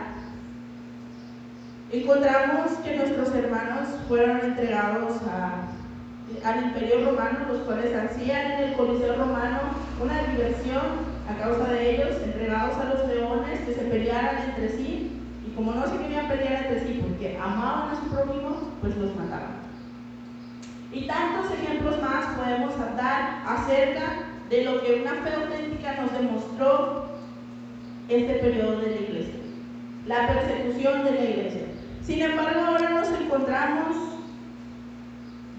Encontramos 1.89 2.69
que 2.83 2.97
nuestros 2.97 3.33
hermanos 3.33 3.87
fueron 4.09 4.41
entregados 4.41 5.21
a 5.21 5.72
al 6.43 6.63
imperio 6.63 7.05
romano, 7.05 7.39
los 7.51 7.59
cuales 7.59 7.95
hacían 7.95 8.51
en 8.51 8.63
el 8.69 8.73
Coliseo 8.73 9.15
romano 9.15 9.59
una 10.01 10.23
diversión 10.23 11.13
a 11.29 11.41
causa 11.41 11.71
de 11.71 11.95
ellos, 11.95 12.21
entregados 12.23 12.77
a 12.77 12.93
los 12.93 13.07
leones 13.07 13.59
que 13.61 13.73
se 13.73 13.81
pelearan 13.81 14.49
entre 14.49 14.69
sí, 14.69 15.21
y 15.45 15.55
como 15.55 15.73
no 15.73 15.87
se 15.87 15.97
querían 15.97 16.27
pelear 16.27 16.65
entre 16.65 16.81
sí 16.81 17.01
porque 17.01 17.37
amaban 17.37 17.91
a 17.91 17.95
su 17.95 18.09
prójimo, 18.09 18.71
pues 18.81 18.95
los 18.97 19.15
mataban. 19.15 19.63
Y 20.91 21.07
tantos 21.07 21.51
ejemplos 21.51 22.01
más 22.01 22.25
podemos 22.37 22.73
dar 22.97 23.41
acerca 23.47 24.33
de 24.49 24.63
lo 24.63 24.81
que 24.81 25.01
una 25.01 25.13
fe 25.23 25.33
auténtica 25.33 26.01
nos 26.01 26.13
demostró 26.13 27.05
este 28.09 28.33
periodo 28.35 28.81
de 28.81 28.89
la 28.89 29.01
iglesia, 29.01 29.35
la 30.05 30.27
persecución 30.27 31.03
de 31.05 31.11
la 31.11 31.23
iglesia. 31.23 31.61
Sin 32.03 32.21
embargo, 32.21 32.59
ahora 32.59 32.89
nos 32.89 33.07
encontramos 33.09 34.12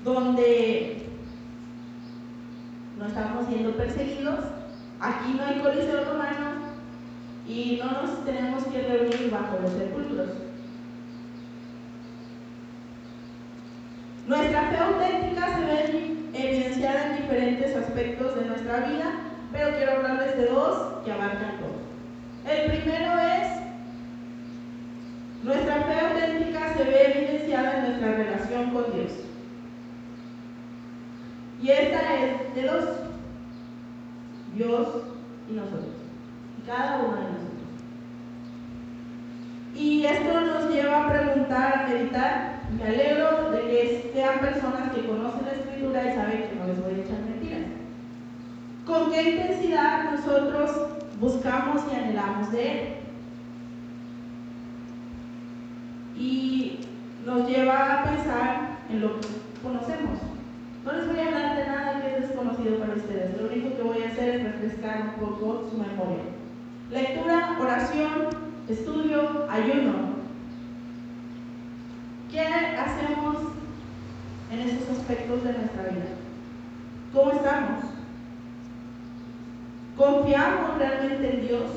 donde 0.05 1.03
no 2.99 3.07
estamos 3.07 3.47
siendo 3.49 3.73
perseguidos, 3.73 4.41
aquí 5.01 5.35
no 5.37 5.45
hay 5.45 5.61
coliseo 5.61 6.05
romano 6.05 6.53
y 7.49 7.81
no 7.83 8.03
nos 8.03 8.25
tenemos 8.25 8.65
que 8.65 8.83
reunir 8.83 9.31
bajo 9.31 9.59
los 9.63 9.73
sepulcros. 9.73 10.29
Nuestra 14.27 14.71
fe 14.71 14.77
auténtica 14.79 15.55
se 15.55 15.65
ve 15.65 16.17
evidenciada 16.35 17.11
en 17.11 17.23
diferentes 17.23 17.77
aspectos 17.77 18.35
de 18.35 18.47
nuestra 18.47 18.81
vida, 18.81 19.13
pero 19.53 19.77
quiero 19.77 19.93
hablarles 19.93 20.37
de 20.37 20.47
dos 20.47 21.05
que 21.05 21.13
abarcan 21.13 21.59
todo. 21.59 22.51
El 22.51 22.71
primero 22.71 23.19
es, 23.19 23.49
nuestra 25.43 25.75
fe 25.83 26.01
auténtica 26.01 26.75
se 26.75 26.85
ve 26.85 27.13
evidenciada 27.13 27.79
en 27.79 27.85
nuestra 27.85 28.13
relación 28.13 28.71
con 28.71 28.93
Dios. 28.93 29.24
Y 31.63 31.71
esta 31.71 32.15
es 32.15 32.55
de 32.55 32.63
dos, 32.63 32.85
Dios 34.55 34.89
y 35.51 35.53
nosotros, 35.55 35.95
y 36.59 36.67
cada 36.67 36.99
uno 36.99 37.17
de 37.17 37.23
nosotros. 37.23 37.55
Y 39.77 40.05
esto 40.05 40.41
nos 40.41 40.71
lleva 40.71 41.05
a 41.05 41.13
preguntar, 41.13 41.79
a 41.79 41.89
meditar, 41.89 42.61
me 42.77 42.85
alegro 42.85 43.51
de 43.51 43.61
que 43.63 44.11
sean 44.15 44.39
personas 44.41 44.93
que 44.93 45.07
conocen 45.07 45.47
la 45.47 45.53
escritura 45.53 46.05
y 46.05 46.15
saben 46.15 46.49
que 46.49 46.57
no 46.57 46.67
les 46.67 46.83
voy 46.83 46.95
a 46.95 47.05
echar 47.05 47.21
mentiras. 47.21 47.67
¿Con 48.87 49.11
qué 49.11 49.31
intensidad 49.31 50.13
nosotros 50.13 50.71
buscamos 51.19 51.83
y 51.91 51.97
anhelamos 51.97 52.53
de 52.53 52.71
Él? 52.71 52.89
Y 56.17 56.81
nos 57.27 57.49
lleva 57.49 57.95
a 57.95 58.05
pensar 58.05 58.79
en 58.91 59.01
lo 59.01 59.21
que 59.21 59.27
conocemos. 59.63 60.34
No 60.85 60.93
les 60.93 61.07
voy 61.09 61.19
a 61.19 61.27
hablar 61.27 61.57
de 61.57 61.67
nada 61.67 62.03
que 62.03 62.15
es 62.15 62.29
desconocido 62.29 62.79
para 62.79 62.95
ustedes. 62.95 63.41
Lo 63.41 63.49
único 63.49 63.75
que 63.75 63.83
voy 63.83 64.03
a 64.03 64.09
hacer 64.09 64.37
es 64.37 64.43
refrescar 64.45 65.15
un 65.19 65.27
poco 65.27 65.67
su 65.71 65.79
memoria. 65.79 66.25
Lectura, 66.91 67.57
oración, 67.59 68.29
estudio, 68.69 69.47
ayuno. 69.51 70.15
¿Qué 72.31 72.41
hacemos 72.41 73.37
en 74.51 74.61
esos 74.61 74.99
aspectos 74.99 75.43
de 75.43 75.53
nuestra 75.55 75.83
vida? 75.85 76.07
¿Cómo 77.15 77.33
estamos? 77.33 77.85
¿Confiamos 79.97 80.79
realmente 80.79 81.35
en 81.35 81.47
Dios? 81.47 81.71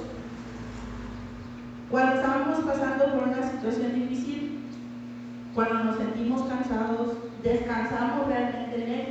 Cuando 1.90 2.16
estamos 2.16 2.60
pasando 2.66 3.06
por 3.14 3.28
una 3.30 3.50
situación 3.52 3.94
difícil, 3.96 4.60
cuando 5.56 5.76
nos 5.86 5.98
sentimos 5.98 6.42
cansados, 6.50 7.27
¿descansamos 7.48 8.28
realmente 8.28 8.84
en 8.84 8.92
Él? 8.92 9.08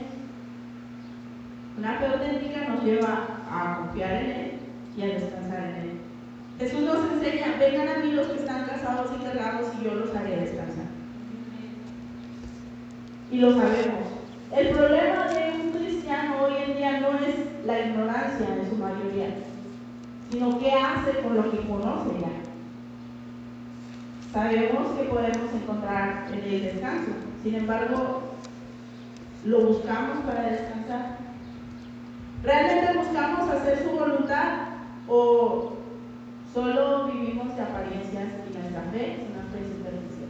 Una 1.78 1.98
fe 1.98 2.06
auténtica 2.06 2.68
nos 2.68 2.82
lleva 2.82 3.26
a 3.50 3.78
confiar 3.78 4.12
en 4.12 4.30
Él 4.30 4.52
y 4.96 5.02
a 5.02 5.06
descansar 5.06 5.60
en 5.60 5.74
Él. 5.76 5.90
Jesús 6.58 6.80
nos 6.80 7.12
enseña, 7.12 7.56
vengan 7.58 7.88
a 7.88 7.98
mí 7.98 8.12
los 8.12 8.28
que 8.28 8.38
están 8.38 8.66
casados 8.66 9.10
y 9.14 9.24
cargados 9.24 9.72
y 9.78 9.84
yo 9.84 9.94
los 9.94 10.14
haré 10.14 10.36
descansar. 10.36 10.86
Y 13.30 13.38
lo 13.38 13.52
sabemos. 13.52 14.06
El 14.56 14.68
problema 14.68 15.26
de 15.26 15.60
un 15.60 15.72
cristiano 15.72 16.44
hoy 16.44 16.54
en 16.64 16.76
día 16.76 17.00
no 17.00 17.18
es 17.18 17.34
la 17.66 17.80
ignorancia 17.80 18.46
en 18.58 18.70
su 18.70 18.76
mayoría, 18.76 19.34
sino 20.30 20.58
qué 20.58 20.72
hace 20.72 21.20
con 21.22 21.36
lo 21.36 21.50
que 21.50 21.58
conoce 21.58 22.20
ya. 22.20 22.30
Sabemos 24.32 24.96
que 24.96 25.04
podemos 25.04 25.52
encontrar 25.54 26.28
en 26.32 26.38
el 26.38 26.62
descanso, 26.62 27.10
sin 27.46 27.54
embargo, 27.54 28.22
lo 29.44 29.66
buscamos 29.66 30.24
para 30.24 30.50
descansar. 30.50 31.16
¿Realmente 32.42 32.98
buscamos 32.98 33.48
hacer 33.48 33.84
su 33.84 33.90
voluntad 33.90 34.62
o 35.06 35.74
solo 36.52 37.04
vivimos 37.04 37.54
de 37.54 37.62
apariencias 37.62 38.24
y 38.50 38.58
nuestra 38.58 38.82
fe 38.90 39.12
es 39.12 39.18
una 39.30 39.44
fe 39.52 39.62
superficial? 39.62 40.28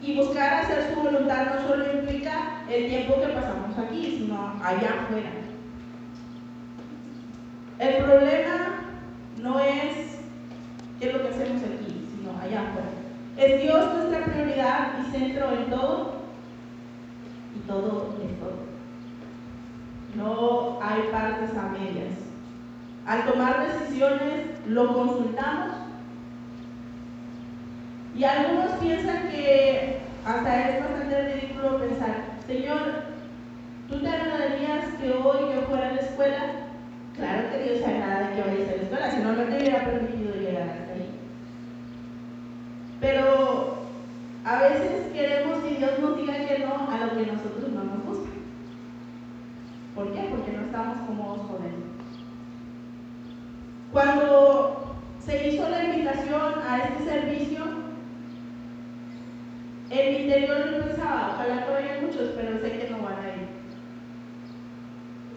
Y 0.00 0.16
buscar 0.16 0.54
hacer 0.54 0.94
su 0.94 1.02
voluntad 1.02 1.54
no 1.54 1.68
solo 1.68 1.92
implica 1.98 2.62
el 2.70 2.88
tiempo 2.88 3.20
que 3.20 3.26
pasamos 3.26 3.76
aquí, 3.76 4.20
sino 4.20 4.54
allá 4.64 5.02
afuera. 5.02 5.30
El 7.78 8.04
problema 8.04 8.86
no 9.36 9.60
es 9.60 10.16
qué 10.98 11.08
es 11.08 11.12
lo 11.14 11.20
que 11.20 11.28
hacemos 11.28 11.62
aquí, 11.62 12.08
sino 12.16 12.40
allá 12.40 12.70
afuera. 12.70 13.03
Es 13.36 13.62
Dios 13.62 13.94
nuestra 13.94 14.24
prioridad 14.26 14.92
y 15.00 15.10
centro 15.10 15.52
en 15.52 15.70
todo 15.70 16.14
y 17.56 17.58
todo 17.66 18.14
es 18.22 18.38
todo. 18.38 18.74
No 20.14 20.78
hay 20.80 21.02
partes 21.10 21.56
a 21.56 21.68
medias. 21.68 22.14
Al 23.06 23.24
tomar 23.24 23.66
decisiones 23.66 24.46
lo 24.66 24.94
consultamos 24.94 25.72
y 28.16 28.22
algunos 28.22 28.70
piensan 28.80 29.28
que 29.28 29.98
hasta 30.24 30.70
es 30.70 30.84
bastante 30.84 31.32
ridículo 31.32 31.80
pensar, 31.80 32.14
Señor, 32.46 32.78
¿tú 33.88 34.00
te 34.00 34.08
agradarías 34.08 34.94
que 35.00 35.10
hoy 35.10 35.54
yo 35.54 35.62
fuera 35.62 35.88
a 35.88 35.92
la 35.92 36.00
escuela? 36.00 36.44
Claro 37.16 37.50
que 37.50 37.62
Dios 37.62 37.84
agrada 37.84 38.32
que 38.32 38.40
vayas 38.40 38.68
a 38.68 38.76
la 38.76 38.82
escuela, 38.82 39.10
si 39.10 39.16
no, 39.18 39.32
no 39.32 39.42
te 39.42 39.56
hubiera 39.56 39.84
permitido 39.84 40.34
llegar 40.36 40.68
hasta. 40.68 40.93
Pero 43.04 43.84
a 44.46 44.62
veces 44.62 45.12
queremos 45.12 45.58
que 45.58 45.76
Dios 45.76 45.98
nos 46.00 46.16
diga 46.16 46.46
que 46.46 46.60
no 46.60 46.90
a 46.90 47.04
lo 47.04 47.10
que 47.10 47.30
nosotros 47.30 47.70
no 47.70 47.84
nos 47.84 48.02
gusta. 48.06 48.30
¿Por 49.94 50.10
qué? 50.14 50.20
Porque 50.30 50.52
no 50.52 50.62
estamos 50.62 50.96
cómodos 51.06 51.46
con 51.46 51.66
Él. 51.66 51.74
Cuando 53.92 54.96
se 55.18 55.48
hizo 55.48 55.68
la 55.68 55.84
invitación 55.84 56.54
a 56.66 56.78
este 56.78 57.04
servicio, 57.04 57.62
en 59.90 60.10
mi 60.10 60.22
interior 60.22 60.70
yo 60.70 60.86
pensaba, 60.86 61.32
ojalá 61.34 61.66
que 61.66 61.72
vayan 61.72 62.06
muchos, 62.06 62.30
pero 62.34 62.58
sé 62.58 62.78
que 62.78 62.88
no 62.88 63.02
van 63.02 63.18
a 63.22 63.28
ir. 63.28 63.48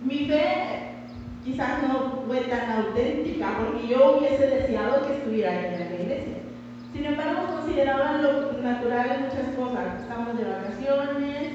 Mi 0.06 0.26
fe 0.26 0.94
quizás 1.44 1.84
no 1.84 2.24
fue 2.28 2.40
tan 2.46 2.72
auténtica, 2.72 3.58
porque 3.58 3.90
yo 3.90 4.20
hubiese 4.20 4.48
deseado 4.48 5.06
que 5.06 5.18
estuviera 5.18 5.52
ahí 5.52 5.66
en 5.66 5.80
la 5.80 6.02
iglesia. 6.02 6.37
Sin 6.94 7.06
embargo, 7.06 7.58
consideraban 7.58 8.24
lo 8.24 8.54
natural 8.62 9.12
en 9.12 9.22
muchas 9.24 9.56
cosas. 9.56 10.02
Estamos 10.02 10.38
de 10.38 10.46
vacaciones, 10.46 11.52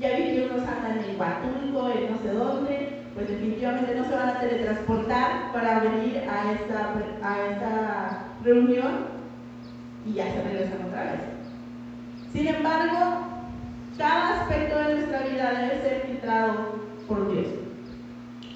ya 0.00 0.16
vi 0.16 0.24
que 0.24 0.48
unos 0.50 0.68
andan 0.68 0.98
en 0.98 1.20
Huatulco, 1.20 1.90
en 1.90 2.12
no 2.12 2.18
sé 2.18 2.32
dónde, 2.32 3.02
pues 3.14 3.28
definitivamente 3.28 3.94
no 3.94 4.04
se 4.04 4.14
van 4.14 4.28
a 4.28 4.40
teletransportar 4.40 5.52
para 5.52 5.80
venir 5.80 6.18
a 6.28 6.52
esta, 6.52 6.94
a 7.22 7.50
esta 7.50 8.24
reunión 8.44 9.06
y 10.06 10.12
ya 10.14 10.30
se 10.30 10.42
regresan 10.42 10.86
otra 10.86 11.02
vez. 11.02 11.20
Sin 12.32 12.46
embargo, 12.46 13.26
cada 13.98 14.42
aspecto 14.42 14.78
de 14.78 14.94
nuestra 14.94 15.20
vida 15.22 15.52
debe 15.52 15.80
ser 15.80 16.02
filtrado 16.06 16.78
por 17.08 17.32
Dios. 17.32 17.46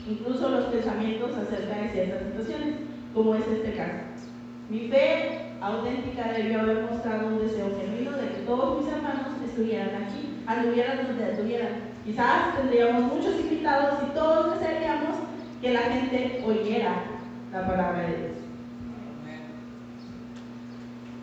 Incluso 0.07 0.49
los 0.49 0.65
pensamientos 0.67 1.37
acerca 1.37 1.77
de 1.77 1.89
ciertas 1.89 2.23
situaciones, 2.25 2.77
como 3.15 3.35
es 3.35 3.47
este 3.47 3.73
caso. 3.73 3.99
Mi 4.69 4.89
fe 4.89 5.50
auténtica 5.61 6.33
debió 6.33 6.61
haber 6.61 6.83
mostrado 6.91 7.29
un 7.29 7.39
deseo 7.39 7.71
genuino 7.79 8.13
de 8.13 8.29
que 8.29 8.43
todos 8.47 8.83
mis 8.83 8.93
hermanos 8.93 9.27
estuvieran 9.45 10.05
aquí, 10.05 10.43
anduvieran 10.47 11.07
donde 11.07 11.25
anduvieran. 11.25 11.91
Quizás 12.05 12.57
tendríamos 12.57 13.13
muchos 13.13 13.39
invitados 13.41 13.99
y 14.07 14.15
todos 14.15 14.59
desearíamos 14.59 15.17
que 15.61 15.73
la 15.73 15.81
gente 15.81 16.43
oyera 16.47 16.95
la 17.53 17.67
palabra 17.67 18.03
de 18.03 18.17
Dios. 18.17 18.37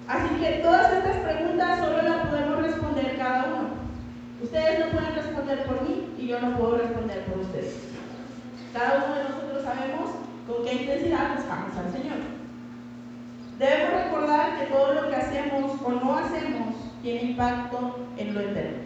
Así 0.07 0.35
que 0.35 0.59
todas 0.61 0.93
estas 0.93 1.17
preguntas 1.17 1.79
solo 1.79 2.01
las 2.01 2.27
podemos 2.27 2.61
responder 2.61 3.17
cada 3.17 3.45
uno. 3.45 3.69
Ustedes 4.41 4.79
no 4.79 4.91
pueden 4.91 5.15
responder 5.15 5.63
por 5.65 5.81
mí 5.81 6.13
y 6.17 6.27
yo 6.27 6.39
no 6.39 6.57
puedo 6.57 6.77
responder 6.77 7.25
por 7.25 7.39
ustedes. 7.39 7.75
Cada 8.71 9.03
uno 9.03 9.15
de 9.15 9.23
nosotros 9.23 9.63
sabemos 9.63 10.11
con 10.47 10.63
qué 10.63 10.73
intensidad 10.73 11.35
buscamos 11.35 11.75
al 11.75 11.91
Señor. 11.91 12.36
Debemos 13.59 14.03
recordar 14.03 14.59
que 14.59 14.65
todo 14.67 14.93
lo 14.93 15.09
que 15.09 15.15
hacemos 15.15 15.71
o 15.83 15.91
no 15.91 16.17
hacemos 16.17 16.75
tiene 17.01 17.31
impacto 17.31 18.07
en 18.17 18.35
lo 18.35 18.41
eterno. 18.41 18.83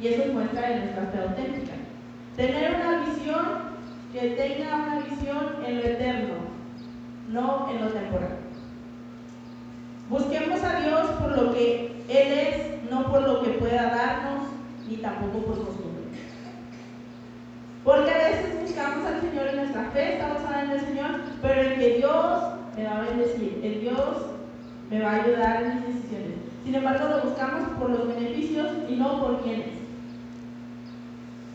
Y 0.00 0.08
eso 0.08 0.32
muestra 0.32 0.70
en 0.70 0.80
nuestra 0.80 1.06
fe 1.06 1.18
auténtica. 1.22 1.72
Tener 2.36 2.74
una 2.74 3.04
visión 3.06 3.46
que 4.12 4.30
tenga 4.30 4.76
una 4.76 4.98
visión 5.00 5.64
en 5.64 5.76
lo 5.76 5.82
eterno, 5.82 6.34
no 7.28 7.68
en 7.70 7.84
lo 7.84 7.90
temporal. 7.90 8.36
Busquemos 10.10 10.62
a 10.62 10.80
Dios 10.80 11.06
por 11.20 11.38
lo 11.38 11.54
que 11.54 12.02
Él 12.08 12.32
es, 12.32 12.90
no 12.90 13.10
por 13.10 13.22
lo 13.22 13.42
que 13.42 13.50
pueda 13.50 13.94
darnos, 13.94 14.48
ni 14.88 14.96
tampoco 14.96 15.38
por 15.38 15.66
costumbre. 15.66 16.02
Porque 17.84 18.10
a 18.10 18.28
veces 18.28 18.60
buscamos 18.60 19.06
al 19.06 19.20
Señor 19.20 19.46
en 19.48 19.56
nuestra 19.56 19.84
fe, 19.92 20.14
estamos 20.14 20.42
hablando 20.44 20.74
del 20.74 20.84
Señor, 20.84 21.10
pero 21.40 21.60
el 21.60 21.74
que 21.78 21.96
Dios 21.98 22.59
me 22.80 22.86
va 22.86 22.96
a 22.96 23.04
bendecir, 23.04 23.60
el 23.62 23.80
Dios 23.80 24.16
me 24.90 25.02
va 25.02 25.12
a 25.12 25.22
ayudar 25.22 25.62
en 25.62 25.74
mis 25.74 25.86
decisiones. 25.86 26.38
Sin 26.64 26.74
embargo, 26.74 27.08
lo 27.08 27.22
buscamos 27.28 27.68
por 27.78 27.90
los 27.90 28.08
beneficios 28.08 28.68
y 28.88 28.96
no 28.96 29.20
por 29.20 29.42
quienes. 29.42 29.68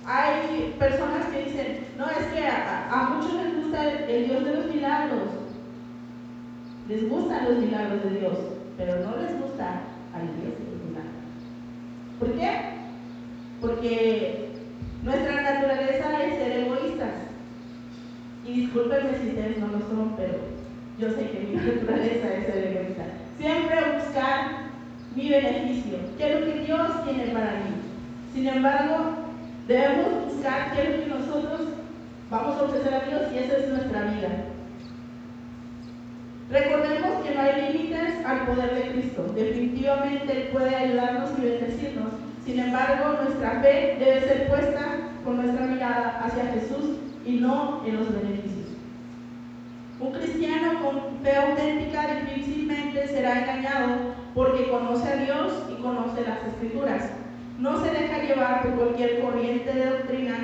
Hay 0.05 0.75
personas 0.77 1.25
que 1.27 1.45
dicen, 1.45 1.87
no, 1.97 2.05
es 2.05 2.27
que 2.27 2.47
a, 2.47 3.15
muchos 3.15 3.33
les 3.33 3.55
gusta 3.55 3.91
el 3.91 4.27
Dios 4.27 4.45
de 4.45 4.55
los 4.55 4.65
milagros, 4.67 5.29
les 6.87 7.09
gustan 7.09 7.45
los 7.45 7.57
milagros 7.57 8.03
de 8.03 8.19
Dios, 8.19 8.37
pero 8.77 8.95
no 8.97 9.17
les 9.17 9.41
gusta 9.41 9.81
al 10.13 10.27
Dios 10.27 10.53
de 10.59 10.71
los 10.71 10.83
milagros. 10.85 11.15
¿Por 12.19 12.33
qué? 12.33 12.59
Porque 13.61 14.49
nuestra 15.01 15.41
naturaleza 15.41 16.23
es 16.23 16.37
ser 16.37 16.51
egoístas. 16.51 17.13
Y 18.45 18.61
discúlpenme 18.61 19.17
si 19.17 19.29
ustedes 19.29 19.57
no 19.57 19.67
lo 19.67 19.79
son, 19.79 20.13
pero 20.15 20.37
yo 20.99 21.09
sé 21.09 21.29
que 21.29 21.39
mi 21.39 21.55
naturaleza 21.55 22.33
es 22.33 22.47
egoísta. 22.49 23.03
Siempre 23.37 23.97
buscar 23.97 24.65
mi 25.15 25.29
beneficio, 25.29 25.97
qué 26.17 26.33
es 26.33 26.39
lo 26.39 26.45
que 26.45 26.59
Dios 26.61 27.03
tiene 27.03 27.33
para 27.33 27.51
mí. 27.51 27.75
Sin 28.33 28.47
embargo, 28.47 29.15
debemos 29.67 30.25
buscar 30.25 30.73
qué 30.73 30.83
es 30.83 30.89
lo 30.89 31.03
que 31.03 31.19
nosotros 31.19 31.61
vamos 32.29 32.57
a 32.57 32.63
ofrecer 32.63 32.93
a 32.93 33.05
Dios 33.05 33.21
y 33.33 33.37
esa 33.39 33.57
es 33.57 33.69
nuestra 33.69 34.03
vida. 34.03 34.29
Recordemos 36.49 37.25
que 37.25 37.33
no 37.33 37.41
hay 37.41 37.73
límites 37.73 38.25
al 38.25 38.45
poder 38.45 38.75
de 38.75 38.91
Cristo. 38.91 39.23
Definitivamente 39.35 40.31
Él 40.31 40.49
puede 40.53 40.75
ayudarnos 40.75 41.31
y 41.37 41.41
bendecirnos. 41.41 42.13
Sin 42.45 42.59
embargo, 42.59 43.23
nuestra 43.23 43.61
fe 43.61 43.97
debe 43.99 44.21
ser 44.21 44.47
puesta 44.47 44.97
con 45.23 45.37
nuestra 45.37 45.65
mirada 45.65 46.21
hacia 46.23 46.45
Jesús 46.53 46.97
y 47.25 47.37
no 47.37 47.81
en 47.85 47.97
los 47.97 48.13
beneficios. 48.13 48.54
Cristiano 50.19 50.81
con 50.81 51.19
fe 51.23 51.35
auténtica 51.35 52.21
difícilmente 52.25 53.07
será 53.07 53.41
engañado 53.41 54.15
porque 54.33 54.69
conoce 54.69 55.11
a 55.11 55.15
Dios 55.17 55.53
y 55.71 55.81
conoce 55.81 56.21
las 56.21 56.43
escrituras. 56.45 57.11
No 57.59 57.81
se 57.83 57.91
deja 57.91 58.23
llevar 58.23 58.63
por 58.63 58.71
cualquier 58.75 59.21
corriente 59.21 59.73
de 59.73 59.89
doctrina 59.89 60.35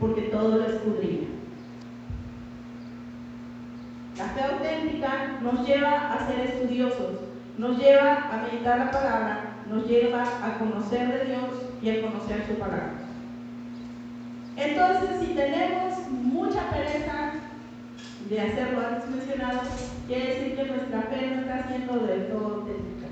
porque 0.00 0.22
todo 0.22 0.58
lo 0.58 0.66
escudriña. 0.66 1.28
La 4.18 4.24
fe 4.26 4.42
auténtica 4.42 5.38
nos 5.42 5.66
lleva 5.66 6.14
a 6.14 6.26
ser 6.26 6.40
estudiosos, 6.40 7.20
nos 7.58 7.78
lleva 7.78 8.30
a 8.32 8.46
meditar 8.48 8.78
la 8.78 8.90
palabra, 8.90 9.56
nos 9.68 9.86
lleva 9.86 10.22
a 10.22 10.58
conocer 10.58 11.08
de 11.08 11.24
Dios 11.26 11.50
y 11.82 11.90
a 11.90 12.02
conocer 12.02 12.44
su 12.46 12.54
palabra. 12.54 12.92
Entonces, 14.56 15.20
si 15.20 15.34
tenemos 15.34 16.10
mucha 16.10 16.70
pereza 16.70 17.32
de 18.28 18.40
hacer 18.40 18.72
lo 18.72 18.86
antes 18.86 19.08
mencionado, 19.10 19.60
quiere 20.06 20.34
decir 20.34 20.56
que 20.56 20.64
nuestra 20.64 21.02
fe 21.02 21.30
no 21.30 21.40
está 21.42 21.68
siendo 21.68 22.06
del 22.06 22.26
todo 22.28 22.54
auténtica. 22.56 23.06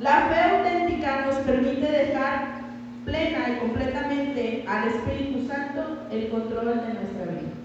La 0.00 0.28
fe 0.28 0.40
auténtica 0.40 1.26
nos 1.26 1.36
permite 1.36 1.90
dejar 1.90 2.56
plena 3.04 3.48
y 3.48 3.58
completamente 3.60 4.64
al 4.68 4.88
Espíritu 4.88 5.46
Santo 5.46 6.06
el 6.10 6.28
control 6.28 6.66
de 6.66 6.94
nuestra 6.94 7.24
vida. 7.24 7.56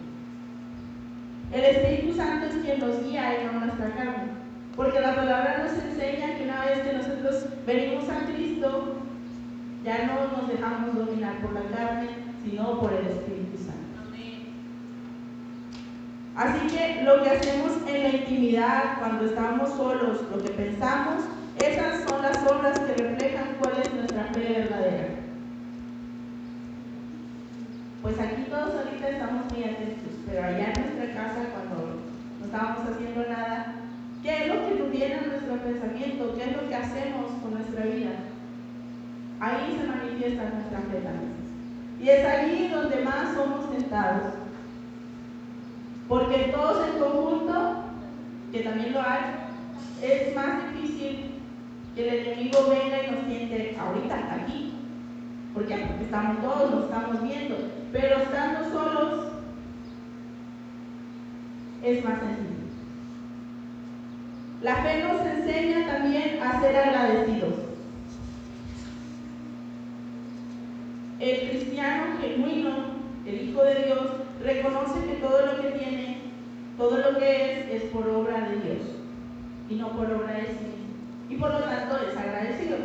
El 1.51 1.63
Espíritu 1.65 2.15
Santo 2.15 2.45
es 2.45 2.55
quien 2.63 2.79
nos 2.79 3.03
guía 3.03 3.41
y 3.41 3.45
no 3.45 3.59
nuestra 3.59 3.89
carne. 3.91 4.31
Porque 4.75 5.01
la 5.01 5.15
palabra 5.15 5.63
nos 5.63 5.83
enseña 5.83 6.37
que 6.37 6.43
una 6.45 6.65
vez 6.65 6.79
que 6.79 6.93
nosotros 6.93 7.45
venimos 7.67 8.07
a 8.09 8.25
Cristo, 8.25 8.95
ya 9.83 10.05
no 10.05 10.37
nos 10.37 10.47
dejamos 10.47 10.95
dominar 10.95 11.41
por 11.41 11.51
la 11.51 11.63
carne, 11.75 12.07
sino 12.43 12.79
por 12.79 12.93
el 12.93 13.07
Espíritu 13.07 13.57
Santo. 13.57 13.81
Así 16.41 16.75
que 16.75 17.03
lo 17.03 17.21
que 17.21 17.29
hacemos 17.29 17.71
en 17.85 18.01
la 18.01 18.09
intimidad, 18.09 18.97
cuando 18.97 19.25
estamos 19.25 19.69
solos, 19.77 20.23
lo 20.31 20.41
que 20.41 20.49
pensamos, 20.49 21.25
esas 21.59 22.09
son 22.09 22.23
las 22.23 22.37
obras 22.51 22.79
que 22.79 22.93
reflejan 23.03 23.57
cuál 23.59 23.73
es 23.79 23.93
nuestra 23.93 24.23
fe 24.33 24.39
verdadera. 24.39 25.07
Pues 28.01 28.19
aquí 28.19 28.41
todos 28.49 28.73
ahorita 28.73 29.07
estamos 29.07 29.53
muy 29.53 29.63
atentos, 29.65 30.13
pero 30.25 30.43
allá 30.43 30.73
en 30.73 30.81
nuestra 30.81 31.13
casa, 31.13 31.41
cuando 31.53 32.01
no 32.39 32.45
estábamos 32.45 32.89
haciendo 32.89 33.21
nada, 33.29 33.75
¿qué 34.23 34.31
es 34.41 34.47
lo 34.47 34.67
que 34.67 34.79
nos 34.81 34.91
viene 34.91 35.13
a 35.13 35.27
nuestro 35.27 35.57
pensamiento? 35.57 36.35
¿Qué 36.35 36.43
es 36.43 36.57
lo 36.57 36.67
que 36.67 36.75
hacemos 36.75 37.31
con 37.39 37.53
nuestra 37.53 37.85
vida? 37.85 38.13
Ahí 39.39 39.77
se 39.77 39.87
manifiesta 39.87 40.49
nuestra 40.49 40.79
fe. 40.89 41.01
Y 42.01 42.09
es 42.09 42.25
allí 42.25 42.67
donde 42.69 43.01
más 43.01 43.35
somos 43.35 43.71
tentados. 43.71 44.40
Porque 46.11 46.51
todos 46.53 46.85
en 46.89 46.99
conjunto, 46.99 47.83
que 48.51 48.59
también 48.59 48.91
lo 48.91 48.99
hay, 48.99 49.21
es 50.03 50.35
más 50.35 50.73
difícil 50.73 51.35
que 51.95 52.05
el 52.05 52.15
enemigo 52.15 52.67
venga 52.69 53.01
y 53.01 53.11
nos 53.11 53.25
siente 53.27 53.77
ahorita 53.79 54.35
aquí. 54.35 54.73
¿Por 55.53 55.65
qué? 55.65 55.77
Porque 55.77 56.03
estamos 56.03 56.41
todos, 56.41 56.71
nos 56.71 56.83
estamos 56.83 57.23
viendo. 57.23 57.55
Pero 57.93 58.17
estando 58.17 58.69
solos 58.71 59.27
es 61.81 62.03
más 62.03 62.19
sencillo. 62.19 62.59
La 64.63 64.75
fe 64.83 65.03
nos 65.03 65.25
enseña 65.25 65.87
también 65.87 66.43
a 66.43 66.59
ser 66.59 66.75
agradecidos. 66.75 67.53
El 71.21 71.49
cristiano 71.49 72.17
genuino, 72.19 72.69
el 73.25 73.49
Hijo 73.49 73.63
de 73.63 73.85
Dios, 73.85 74.21
reconoce 74.43 75.05
que 75.05 75.15
todo 75.15 75.45
lo 75.45 75.61
que 75.61 75.71
tiene, 75.71 76.21
todo 76.77 76.97
lo 76.97 77.17
que 77.17 77.73
es, 77.75 77.83
es 77.83 77.89
por 77.91 78.07
obra 78.09 78.49
de 78.49 78.59
Dios 78.59 78.87
y 79.69 79.75
no 79.75 79.89
por 79.89 80.11
obra 80.11 80.33
de 80.33 80.47
sí 80.47 80.65
mismo. 80.65 80.91
Y 81.29 81.35
por 81.35 81.51
lo 81.51 81.59
tanto 81.59 81.97
es 81.97 82.17
agradecido. 82.17 82.77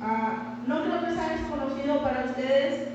Ah, 0.00 0.56
no 0.66 0.82
creo 0.82 1.00
que 1.00 1.14
sea 1.14 1.30
desconocido 1.30 2.02
para 2.02 2.26
ustedes, 2.26 2.88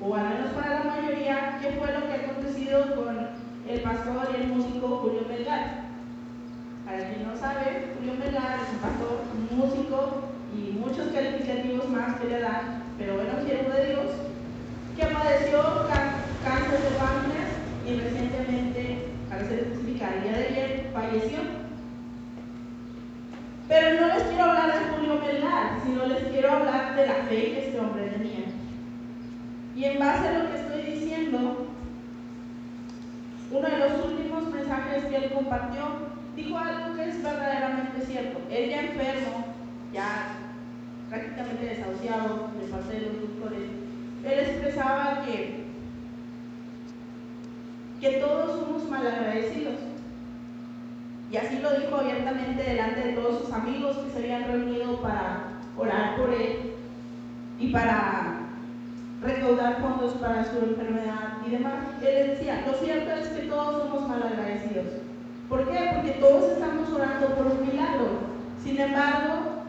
o 0.00 0.14
al 0.14 0.28
menos 0.28 0.50
para 0.52 0.84
la 0.84 0.84
mayoría, 0.84 1.58
qué 1.60 1.72
fue 1.72 1.92
lo 1.92 2.06
que 2.06 2.12
ha 2.12 2.30
acontecido 2.30 2.94
con 2.96 3.28
el 3.68 3.80
pastor 3.80 4.28
y 4.32 4.42
el 4.42 4.48
músico 4.48 4.88
Julio 4.98 5.22
Melgar. 5.28 5.90
Para 6.84 7.08
quien 7.08 7.26
no 7.26 7.36
sabe, 7.36 7.94
Julio 7.96 8.14
Melgar 8.18 8.60
es 8.60 8.72
un 8.72 8.78
pastor, 8.78 9.22
un 9.32 9.58
músico 9.58 10.30
y 10.54 10.72
muchos 10.72 11.08
calificativos 11.12 11.88
más 11.88 12.18
que 12.20 12.28
le 12.28 12.40
dan, 12.40 12.79
pero 13.00 13.14
bueno, 13.14 13.32
siervo 13.42 13.72
de 13.72 13.86
Dios, 13.86 14.06
que 14.94 15.06
padeció 15.06 15.88
cáncer 16.44 16.80
de 16.80 16.96
páncreas 16.98 17.50
y 17.86 17.94
recientemente, 17.98 19.08
ser 19.48 19.58
específica, 19.58 20.14
el 20.16 20.22
día 20.22 20.32
de 20.32 20.46
ayer 20.48 20.90
falleció. 20.92 21.38
Pero 23.68 24.00
no 24.00 24.06
les 24.14 24.22
quiero 24.24 24.44
hablar 24.44 24.66
de 24.66 24.88
Julio 24.90 25.14
Melgar, 25.14 25.80
sino 25.82 26.06
les 26.06 26.24
quiero 26.24 26.52
hablar 26.52 26.94
de 26.94 27.06
la 27.06 27.14
fe 27.14 27.52
que 27.52 27.68
este 27.68 27.80
hombre 27.80 28.06
tenía. 28.08 28.44
Y 29.74 29.84
en 29.84 29.98
base 29.98 30.28
a 30.28 30.38
lo 30.38 30.50
que 30.50 30.60
estoy 30.60 30.82
diciendo, 30.82 31.68
uno 33.50 33.68
de 33.68 33.78
los 33.78 34.04
últimos 34.04 34.46
mensajes 34.52 35.04
que 35.06 35.16
él 35.16 35.32
compartió 35.32 35.84
dijo 36.36 36.58
algo 36.58 36.94
que 36.96 37.08
es 37.08 37.22
verdaderamente 37.22 38.04
cierto. 38.04 38.40
Él 38.50 38.68
ya 38.68 38.80
enfermo, 38.80 39.46
ya 39.94 40.39
prácticamente 41.10 41.66
desahuciado 41.66 42.50
de 42.60 42.68
parte 42.68 42.94
de 42.94 43.06
los 43.06 43.20
doctores, 43.20 43.68
él 44.24 44.38
expresaba 44.38 45.24
que, 45.26 45.64
que 48.00 48.10
todos 48.18 48.60
somos 48.60 48.88
malagradecidos. 48.88 49.74
Y 51.32 51.36
así 51.36 51.58
lo 51.58 51.78
dijo 51.78 51.96
abiertamente 51.96 52.62
delante 52.62 53.00
de 53.00 53.12
todos 53.12 53.42
sus 53.42 53.52
amigos 53.52 53.98
que 53.98 54.10
se 54.10 54.18
habían 54.18 54.44
reunido 54.44 55.00
para 55.00 55.42
orar 55.76 56.16
por 56.16 56.32
él 56.32 56.72
y 57.58 57.72
para 57.72 58.40
recaudar 59.22 59.80
fondos 59.80 60.14
para 60.14 60.44
su 60.44 60.58
enfermedad 60.58 61.38
y 61.46 61.50
demás. 61.50 61.84
Él 62.02 62.30
decía, 62.30 62.64
lo 62.66 62.72
cierto 62.74 63.12
es 63.12 63.28
que 63.28 63.42
todos 63.42 63.82
somos 63.82 64.08
malagradecidos. 64.08 64.86
¿Por 65.48 65.68
qué? 65.68 65.90
Porque 65.94 66.12
todos 66.12 66.52
estamos 66.52 66.88
orando 66.90 67.34
por 67.34 67.46
un 67.46 67.66
milagro. 67.66 68.08
Sin 68.62 68.80
embargo, 68.80 69.59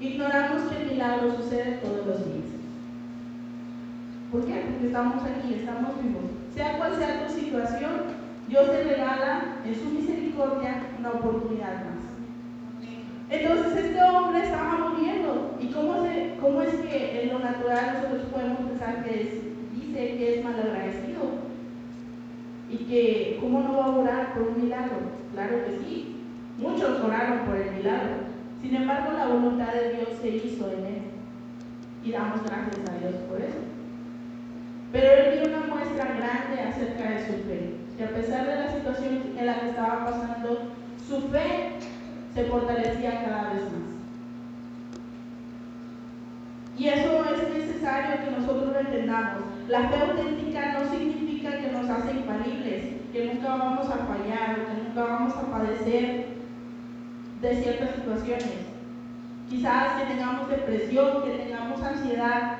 Ignoramos 0.00 0.62
que 0.62 0.82
el 0.82 0.90
milagro 0.90 1.36
sucede 1.36 1.78
todos 1.82 2.06
los 2.06 2.24
días. 2.24 2.48
¿Por 4.32 4.44
qué? 4.46 4.64
Porque 4.68 4.86
estamos 4.86 5.22
aquí, 5.22 5.54
estamos 5.54 6.02
vivos. 6.02 6.24
Sea 6.54 6.76
cual 6.76 6.96
sea 6.96 7.26
tu 7.26 7.32
situación, 7.32 8.24
Dios 8.48 8.70
te 8.70 8.82
regala 8.82 9.56
en 9.64 9.74
su 9.74 9.90
misericordia 9.90 10.82
una 10.98 11.10
oportunidad 11.10 11.84
más. 11.84 12.04
Entonces 13.30 13.84
este 13.84 14.02
hombre 14.02 14.42
estaba 14.42 14.90
muriendo. 14.90 15.56
¿Y 15.60 15.68
cómo, 15.68 16.06
cómo 16.40 16.62
es 16.62 16.74
que 16.74 17.22
en 17.22 17.32
lo 17.32 17.38
natural 17.38 17.94
nosotros 17.94 18.28
podemos 18.32 18.58
pensar 18.58 19.04
que 19.04 19.22
es, 19.22 19.28
dice 19.72 20.16
que 20.18 20.38
es 20.38 20.44
malagradecido? 20.44 21.22
Y 22.68 22.76
que 22.78 23.38
cómo 23.40 23.60
no 23.60 23.76
va 23.76 23.84
a 23.84 23.96
orar 23.98 24.34
por 24.34 24.48
un 24.48 24.62
milagro. 24.62 24.96
Claro 25.32 25.64
que 25.64 25.78
sí. 25.78 26.16
Muchos 26.58 27.00
oraron 27.00 27.46
por 27.46 27.56
el 27.56 27.72
milagro. 27.72 28.33
Sin 28.64 28.76
embargo, 28.76 29.12
la 29.12 29.26
voluntad 29.26 29.74
de 29.74 29.92
Dios 29.92 30.08
se 30.22 30.28
hizo 30.30 30.72
en 30.72 30.86
él. 30.86 31.02
Y 32.02 32.12
damos 32.12 32.40
gracias 32.44 32.88
a 32.88 32.98
Dios 32.98 33.14
por 33.28 33.38
eso. 33.38 33.58
Pero 34.90 35.06
él 35.06 35.38
dio 35.38 35.54
una 35.54 35.66
muestra 35.66 36.14
grande 36.14 36.62
acerca 36.62 37.10
de 37.10 37.26
su 37.26 37.32
fe. 37.44 37.74
Que 37.98 38.04
a 38.04 38.14
pesar 38.14 38.46
de 38.46 38.56
la 38.56 38.72
situación 38.72 39.34
en 39.36 39.46
la 39.46 39.60
que 39.60 39.68
estaba 39.68 40.06
pasando, 40.06 40.72
su 41.06 41.28
fe 41.28 41.74
se 42.34 42.44
fortalecía 42.44 43.24
cada 43.26 43.52
vez 43.52 43.64
más. 43.64 43.94
Y 46.78 46.88
eso 46.88 47.22
es 47.34 47.54
necesario 47.54 48.24
que 48.24 48.40
nosotros 48.40 48.72
lo 48.72 48.80
entendamos. 48.80 49.42
La 49.68 49.90
fe 49.90 49.96
auténtica 50.00 50.72
no 50.72 50.90
significa 50.90 51.58
que 51.58 51.70
nos 51.70 51.90
hace 51.90 52.12
infalibles, 52.12 52.84
que 53.12 53.26
nunca 53.26 53.56
vamos 53.56 53.90
a 53.90 54.06
fallar, 54.06 54.56
que 54.56 54.88
nunca 54.88 55.04
vamos 55.04 55.34
a 55.34 55.50
padecer 55.50 56.33
de 57.44 57.62
ciertas 57.62 57.94
situaciones. 57.96 58.64
Quizás 59.50 60.00
que 60.00 60.14
tengamos 60.14 60.48
depresión, 60.48 61.22
que 61.22 61.30
tengamos 61.30 61.82
ansiedad. 61.82 62.56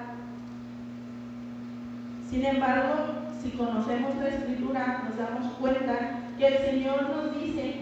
Sin 2.29 2.45
embargo, 2.45 2.95
si 3.43 3.51
conocemos 3.51 4.17
la 4.17 4.29
escritura, 4.29 5.05
nos 5.09 5.17
damos 5.17 5.55
cuenta 5.55 6.21
que 6.37 6.47
el 6.47 6.59
Señor 6.59 7.03
nos 7.09 7.41
dice 7.41 7.81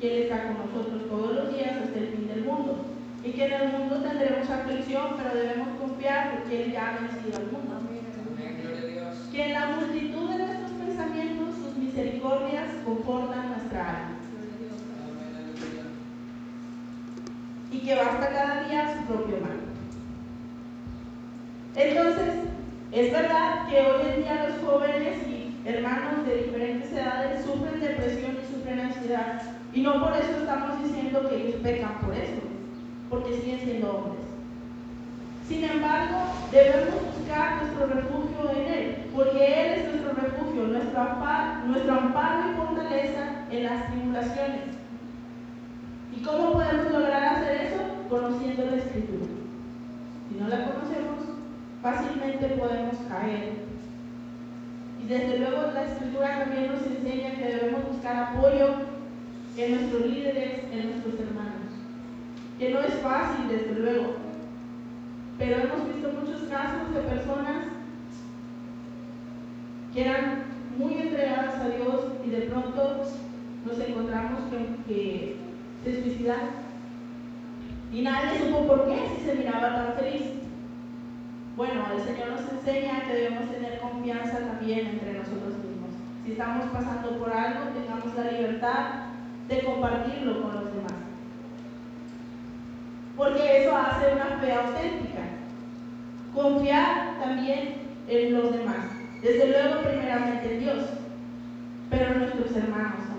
que 0.00 0.16
Él 0.16 0.22
está 0.24 0.44
con 0.44 0.58
nosotros 0.58 1.08
todos 1.08 1.34
los 1.34 1.54
días 1.54 1.72
hasta 1.82 1.98
el 1.98 2.08
fin 2.08 2.28
del 2.28 2.44
mundo. 2.44 2.86
Y 3.24 3.32
que 3.32 3.46
en 3.46 3.52
el 3.52 3.72
mundo 3.72 3.96
tendremos 3.96 4.48
aflicción, 4.48 5.14
pero 5.16 5.34
debemos 5.34 5.68
confiar 5.80 6.36
porque 6.36 6.64
Él 6.64 6.72
ya 6.72 6.88
ha 6.88 6.98
vencido 7.00 7.36
al 7.38 7.50
mundo. 7.50 7.80
Que 9.32 9.44
en 9.44 9.52
la 9.52 9.66
multitud 9.66 10.30
de 10.30 10.38
nuestros 10.38 10.70
pensamientos, 10.70 11.54
sus 11.56 11.76
misericordias 11.76 12.70
confortan 12.84 13.48
nuestra 13.48 13.88
alma. 13.88 14.16
Que 17.86 17.94
basta 17.94 18.28
cada 18.30 18.64
día 18.64 18.96
su 18.96 19.04
propio 19.06 19.36
mal. 19.40 19.60
Entonces, 21.76 22.34
es 22.90 23.12
verdad 23.12 23.68
que 23.68 23.80
hoy 23.80 24.10
en 24.10 24.22
día 24.22 24.48
los 24.48 24.68
jóvenes 24.68 25.18
y 25.28 25.54
hermanos 25.64 26.26
de 26.26 26.36
diferentes 26.44 26.90
edades 26.90 27.44
sufren 27.44 27.80
depresión 27.80 28.38
y 28.42 28.52
sufren 28.52 28.80
ansiedad. 28.80 29.40
Y 29.72 29.82
no 29.82 30.02
por 30.02 30.16
eso 30.16 30.32
estamos 30.40 30.82
diciendo 30.82 31.28
que 31.28 31.36
ellos 31.36 31.60
pecan 31.62 32.00
por 32.00 32.12
eso, 32.12 32.42
porque 33.08 33.34
siguen 33.34 33.60
siendo 33.60 33.92
hombres. 33.92 34.26
Sin 35.46 35.62
embargo, 35.62 36.18
debemos 36.50 36.96
buscar 37.16 37.62
nuestro 37.62 37.86
refugio 37.86 38.50
en 38.50 38.72
Él, 38.72 38.96
porque 39.14 39.62
Él 39.62 39.78
es 39.78 39.88
nuestro 39.90 40.12
refugio, 40.14 40.62
nuestro 40.64 41.00
amparo, 41.00 41.66
nuestro 41.66 41.92
amparo 41.94 42.50
y 42.50 42.56
fortaleza 42.56 43.44
en 43.52 43.62
las 43.62 43.86
tribulaciones. 43.92 44.85
¿Y 46.16 46.22
cómo 46.22 46.54
podemos 46.54 46.90
lograr 46.92 47.36
hacer 47.36 47.66
eso? 47.66 47.82
Conociendo 48.08 48.64
la 48.64 48.76
escritura. 48.76 49.26
Si 50.28 50.40
no 50.40 50.48
la 50.48 50.64
conocemos, 50.64 51.20
fácilmente 51.82 52.46
podemos 52.58 52.96
caer. 53.08 53.52
Y 55.02 55.06
desde 55.06 55.38
luego 55.38 55.72
la 55.72 55.84
escritura 55.84 56.44
también 56.44 56.72
nos 56.72 56.86
enseña 56.86 57.36
que 57.36 57.44
debemos 57.44 57.88
buscar 57.88 58.16
apoyo 58.16 58.68
en 59.56 59.74
nuestros 59.74 60.06
líderes, 60.06 60.64
en 60.72 60.90
nuestros 60.90 61.20
hermanos. 61.20 61.72
Que 62.58 62.70
no 62.70 62.80
es 62.80 62.94
fácil, 62.94 63.48
desde 63.48 63.78
luego, 63.78 64.14
pero 65.38 65.56
hemos 65.56 65.94
visto 65.94 66.10
muchos 66.12 66.48
casos 66.48 66.94
de 66.94 67.00
personas 67.00 67.64
que 69.92 70.02
eran 70.02 70.44
muy 70.78 70.94
entregadas 70.94 71.56
a 71.56 71.68
Dios 71.68 72.06
y 72.24 72.30
de 72.30 72.42
pronto 72.42 73.02
nos 73.66 73.78
encontramos 73.78 74.40
que, 74.50 74.92
que 74.92 75.35
se 75.84 76.02
suicidaron. 76.02 76.66
Y 77.92 78.02
nadie 78.02 78.38
supo 78.38 78.66
por 78.66 78.86
qué 78.86 79.08
si 79.16 79.24
se 79.24 79.34
miraba 79.34 79.74
tan 79.74 79.94
feliz. 79.94 80.22
Bueno, 81.56 81.84
el 81.96 82.02
Señor 82.02 82.28
nos 82.30 82.52
enseña 82.52 83.04
que 83.06 83.14
debemos 83.14 83.50
tener 83.50 83.78
confianza 83.78 84.38
también 84.40 84.86
entre 84.88 85.14
nosotros 85.14 85.54
mismos. 85.58 85.90
Si 86.24 86.32
estamos 86.32 86.66
pasando 86.66 87.18
por 87.18 87.32
algo, 87.32 87.70
tengamos 87.70 88.14
la 88.14 88.30
libertad 88.32 88.86
de 89.48 89.60
compartirlo 89.60 90.42
con 90.42 90.54
los 90.54 90.74
demás. 90.74 90.92
Porque 93.16 93.62
eso 93.62 93.76
hace 93.76 94.12
una 94.12 94.38
fe 94.40 94.52
auténtica. 94.52 95.22
Confiar 96.34 97.18
también 97.18 97.76
en 98.08 98.34
los 98.34 98.52
demás. 98.52 98.90
Desde 99.22 99.48
luego, 99.48 99.80
primeramente 99.82 100.54
en 100.54 100.60
Dios, 100.60 100.84
pero 101.88 102.06
en 102.12 102.18
nuestros 102.18 102.54
hermanos. 102.54 103.15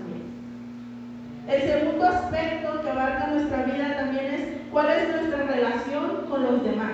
El 1.48 1.62
segundo 1.62 2.04
aspecto 2.04 2.82
que 2.82 2.90
abarca 2.90 3.28
nuestra 3.28 3.62
vida 3.62 3.96
también 3.96 4.26
es 4.26 4.42
cuál 4.70 4.90
es 4.90 5.08
nuestra 5.08 5.44
relación 5.44 6.26
con 6.28 6.42
los 6.42 6.62
demás. 6.62 6.92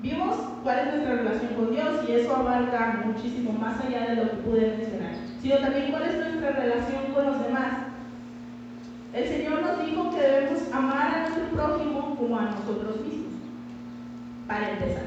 Vimos 0.00 0.36
cuál 0.62 0.78
es 0.78 0.86
nuestra 0.86 1.14
relación 1.16 1.54
con 1.54 1.70
Dios 1.70 2.08
y 2.08 2.12
eso 2.12 2.34
abarca 2.34 3.02
muchísimo 3.04 3.52
más 3.52 3.78
allá 3.84 4.06
de 4.06 4.16
lo 4.16 4.30
que 4.30 4.36
pude 4.36 4.68
mencionar, 4.68 5.12
sino 5.42 5.58
también 5.58 5.90
cuál 5.90 6.04
es 6.04 6.16
nuestra 6.16 6.50
relación 6.52 7.12
con 7.12 7.26
los 7.26 7.44
demás. 7.44 7.72
El 9.12 9.28
Señor 9.28 9.60
nos 9.60 9.84
dijo 9.84 10.10
que 10.10 10.20
debemos 10.22 10.72
amar 10.72 11.14
a 11.14 11.20
nuestro 11.20 11.44
prójimo 11.50 12.16
como 12.16 12.38
a 12.38 12.44
nosotros 12.44 13.02
mismos, 13.02 13.34
para 14.48 14.70
empezar. 14.70 15.04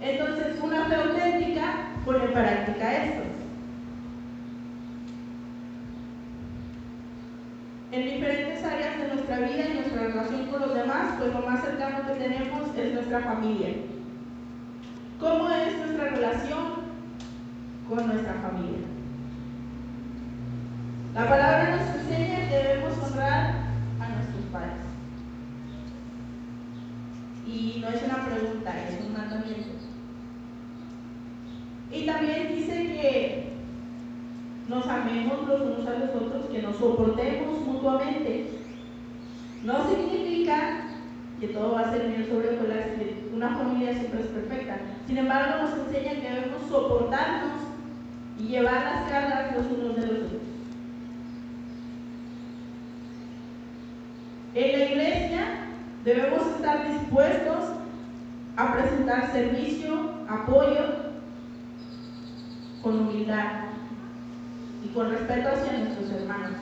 Entonces, 0.00 0.56
una 0.62 0.84
fe 0.84 0.94
auténtica 0.94 1.74
pone 2.04 2.24
en 2.26 2.32
práctica 2.32 3.04
esto. 3.04 3.33
En 7.94 8.02
diferentes 8.02 8.64
áreas 8.64 8.98
de 8.98 9.06
nuestra 9.06 9.38
vida 9.38 9.68
y 9.68 9.74
nuestra 9.74 10.02
relación 10.02 10.46
con 10.48 10.62
los 10.62 10.74
demás, 10.74 11.14
pues 11.16 11.32
lo 11.32 11.42
más 11.42 11.62
cercano 11.62 12.04
que 12.04 12.14
tenemos 12.14 12.76
es 12.76 12.92
nuestra 12.92 13.20
familia. 13.20 13.68
¿Cómo 15.20 15.48
es 15.48 15.76
nuestra 15.76 16.08
relación 16.08 16.72
con 17.88 18.04
nuestra 18.08 18.34
familia? 18.34 18.78
La 21.14 21.28
palabra 21.28 21.76
nos 21.76 22.00
enseña 22.00 22.48
que 22.48 22.56
debemos 22.56 22.98
honrar 22.98 23.54
a 24.00 24.08
nuestros 24.08 24.44
padres. 24.50 24.82
Y 27.46 27.78
no 27.80 27.88
es 27.90 28.02
una 28.02 28.26
pregunta, 28.26 28.74
es 28.88 29.06
un 29.06 29.12
mandamiento. 29.12 29.70
Y 31.92 32.06
también 32.06 32.56
dice 32.56 32.72
que 32.72 33.53
nos 34.68 34.86
amemos 34.86 35.46
los 35.46 35.60
unos 35.60 35.86
a 35.86 35.98
los 35.98 36.10
otros, 36.14 36.46
que 36.50 36.62
nos 36.62 36.76
soportemos 36.76 37.60
mutuamente. 37.60 38.50
No 39.62 39.88
significa 39.88 40.84
que 41.40 41.48
todo 41.48 41.72
va 41.72 41.80
a 41.80 41.90
ser 41.90 42.08
bien 42.08 42.26
sobre 42.26 42.48
que 42.48 43.30
una 43.34 43.56
familia 43.56 43.92
siempre 43.92 44.20
es 44.20 44.26
perfecta. 44.28 44.78
Sin 45.06 45.18
embargo, 45.18 45.62
nos 45.62 45.86
enseña 45.86 46.20
que 46.20 46.30
debemos 46.30 46.68
soportarnos 46.68 47.60
y 48.38 48.44
llevar 48.44 48.82
las 48.82 49.10
cargas 49.10 49.56
los 49.56 49.66
unos 49.66 49.96
de 49.96 50.06
los 50.06 50.16
otros. 50.26 50.42
En 54.54 54.78
la 54.78 54.84
iglesia 54.84 55.40
debemos 56.04 56.46
estar 56.46 56.88
dispuestos 56.88 57.64
a 58.56 58.72
presentar 58.72 59.32
servicio, 59.32 60.10
apoyo 60.28 61.04
con 62.82 63.00
humildad 63.00 63.73
y 64.84 64.88
con 64.88 65.10
respeto 65.10 65.48
hacia 65.48 65.78
nuestros 65.78 66.10
hermanos 66.10 66.58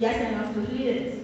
y 0.00 0.04
hacia 0.04 0.30
nuestros 0.32 0.68
líderes. 0.72 1.14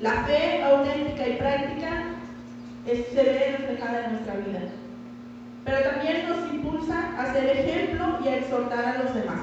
La 0.00 0.24
fe 0.24 0.62
auténtica 0.62 1.28
y 1.28 1.36
práctica 1.36 2.04
se 2.86 3.22
ve 3.22 3.56
reflejada 3.58 4.06
en 4.06 4.12
nuestra 4.12 4.34
vida, 4.36 4.60
pero 5.64 5.90
también 5.90 6.28
nos 6.28 6.52
impulsa 6.52 7.12
a 7.18 7.32
ser 7.32 7.44
ejemplo 7.44 8.18
y 8.24 8.28
a 8.28 8.36
exhortar 8.36 8.84
a 8.84 9.02
los 9.02 9.14
demás. 9.14 9.40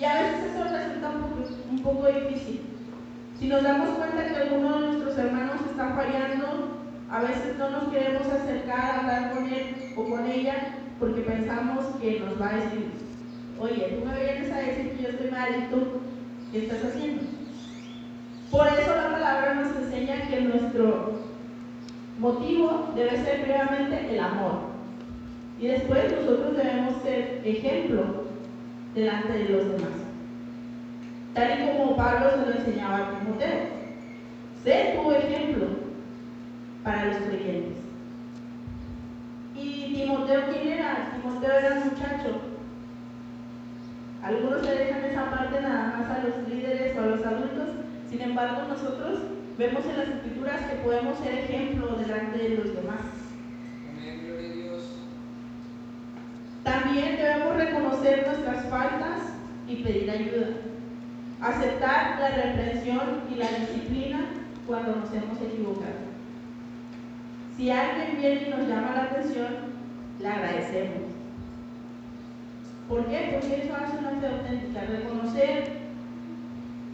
Y 0.00 0.04
a 0.04 0.14
veces 0.14 0.52
eso 0.52 0.64
resulta 0.64 1.10
un 1.10 1.22
poco, 1.22 1.48
un 1.70 1.78
poco 1.82 2.06
difícil. 2.08 2.62
Si 3.38 3.46
nos 3.46 3.62
damos 3.62 3.90
cuenta 3.90 4.26
que 4.26 4.36
alguno 4.36 4.80
de 4.80 4.86
nuestros 4.88 5.18
hermanos 5.18 5.60
está 5.70 5.90
fallando, 5.90 6.78
a 7.10 7.20
veces 7.20 7.56
no 7.58 7.70
nos 7.70 7.88
queremos 7.88 8.26
acercar 8.26 8.80
a 8.80 9.00
hablar 9.00 9.34
con 9.34 9.52
él 9.52 9.92
o 9.96 10.04
con 10.04 10.26
ella 10.26 10.54
porque 10.98 11.20
pensamos 11.20 11.84
que 12.00 12.20
nos 12.20 12.40
va 12.40 12.50
a 12.50 12.56
decir, 12.56 12.90
oye, 13.60 13.98
tú 13.98 14.06
me 14.06 14.18
vienes 14.18 14.52
a 14.52 14.58
decir 14.58 14.92
que 14.92 15.02
yo 15.02 15.08
estoy 15.10 15.30
mal 15.30 15.48
y 15.50 15.74
tú, 15.74 15.86
¿qué 16.52 16.64
estás 16.64 16.84
haciendo? 16.84 17.24
Por 18.50 18.66
eso 18.68 18.94
la 18.94 19.10
palabra 19.10 19.54
nos 19.54 19.76
enseña 19.76 20.28
que 20.28 20.40
nuestro 20.40 21.20
motivo 22.18 22.92
debe 22.94 23.22
ser 23.24 23.42
primeramente 23.42 24.14
el 24.14 24.20
amor. 24.20 24.76
Y 25.58 25.68
después 25.68 26.12
nosotros 26.12 26.56
debemos 26.56 27.02
ser 27.02 27.40
ejemplo 27.44 28.24
delante 28.94 29.32
de 29.32 29.48
los 29.48 29.66
demás. 29.72 29.94
Tal 31.34 31.60
y 31.60 31.66
como 31.66 31.96
Pablo 31.96 32.30
se 32.30 32.46
lo 32.46 32.58
enseñaba 32.58 32.96
a 32.96 33.18
Timoteo. 33.18 33.60
Sé 34.64 34.94
tu 34.96 35.12
ejemplo 35.12 35.66
para 36.82 37.06
los 37.06 37.16
creyentes. 37.18 37.76
¿Y 39.54 39.92
Timoteo 39.94 40.42
quién 40.50 40.68
era? 40.68 41.10
Timoteo 41.14 41.52
era 41.52 41.74
un 41.74 41.88
muchacho. 41.90 42.55
Algunos 44.26 44.60
le 44.64 44.74
dejan 44.74 45.04
esa 45.04 45.30
parte 45.30 45.60
nada 45.60 45.98
más 45.98 46.10
a 46.10 46.24
los 46.24 46.48
líderes 46.48 46.96
o 46.96 47.00
a 47.00 47.06
los 47.06 47.24
adultos. 47.24 47.68
Sin 48.10 48.20
embargo, 48.20 48.62
nosotros 48.68 49.20
vemos 49.56 49.84
en 49.86 49.98
las 49.98 50.08
escrituras 50.08 50.62
que 50.62 50.76
podemos 50.82 51.16
ser 51.20 51.32
ejemplo 51.32 51.94
delante 51.94 52.36
de 52.36 52.56
los 52.56 52.74
demás. 52.74 53.02
También 56.64 57.16
debemos 57.18 57.56
reconocer 57.56 58.26
nuestras 58.26 58.66
faltas 58.68 59.20
y 59.68 59.76
pedir 59.76 60.10
ayuda. 60.10 60.48
Aceptar 61.40 62.18
la 62.18 62.30
reprensión 62.30 63.20
y 63.32 63.36
la 63.36 63.46
disciplina 63.46 64.26
cuando 64.66 64.96
nos 64.96 65.14
hemos 65.14 65.40
equivocado. 65.40 66.02
Si 67.56 67.70
alguien 67.70 68.16
viene 68.16 68.48
y 68.48 68.50
nos 68.50 68.68
llama 68.68 68.90
la 68.92 69.02
atención, 69.04 69.54
le 70.18 70.28
agradecemos. 70.28 71.15
¿Por 72.88 73.04
qué? 73.06 73.38
Porque 73.40 73.62
eso 73.62 73.74
hace 73.74 73.98
una 73.98 74.20
fe 74.20 74.26
auténtica, 74.28 74.80
reconocer 74.82 75.86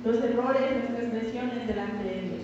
los 0.04 0.16
errores, 0.16 0.72
nuestras 0.72 1.02
expresiones 1.02 1.66
delante 1.66 2.02
de 2.02 2.20
Dios. 2.22 2.42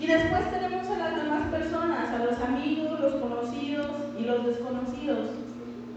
Y 0.00 0.06
después 0.06 0.50
tenemos 0.50 0.88
a 0.88 0.98
las 0.98 1.22
demás 1.22 1.46
personas, 1.48 2.10
a 2.10 2.24
los 2.24 2.40
amigos, 2.40 2.98
los 2.98 3.14
conocidos 3.16 3.90
y 4.18 4.24
los 4.24 4.46
desconocidos. 4.46 5.30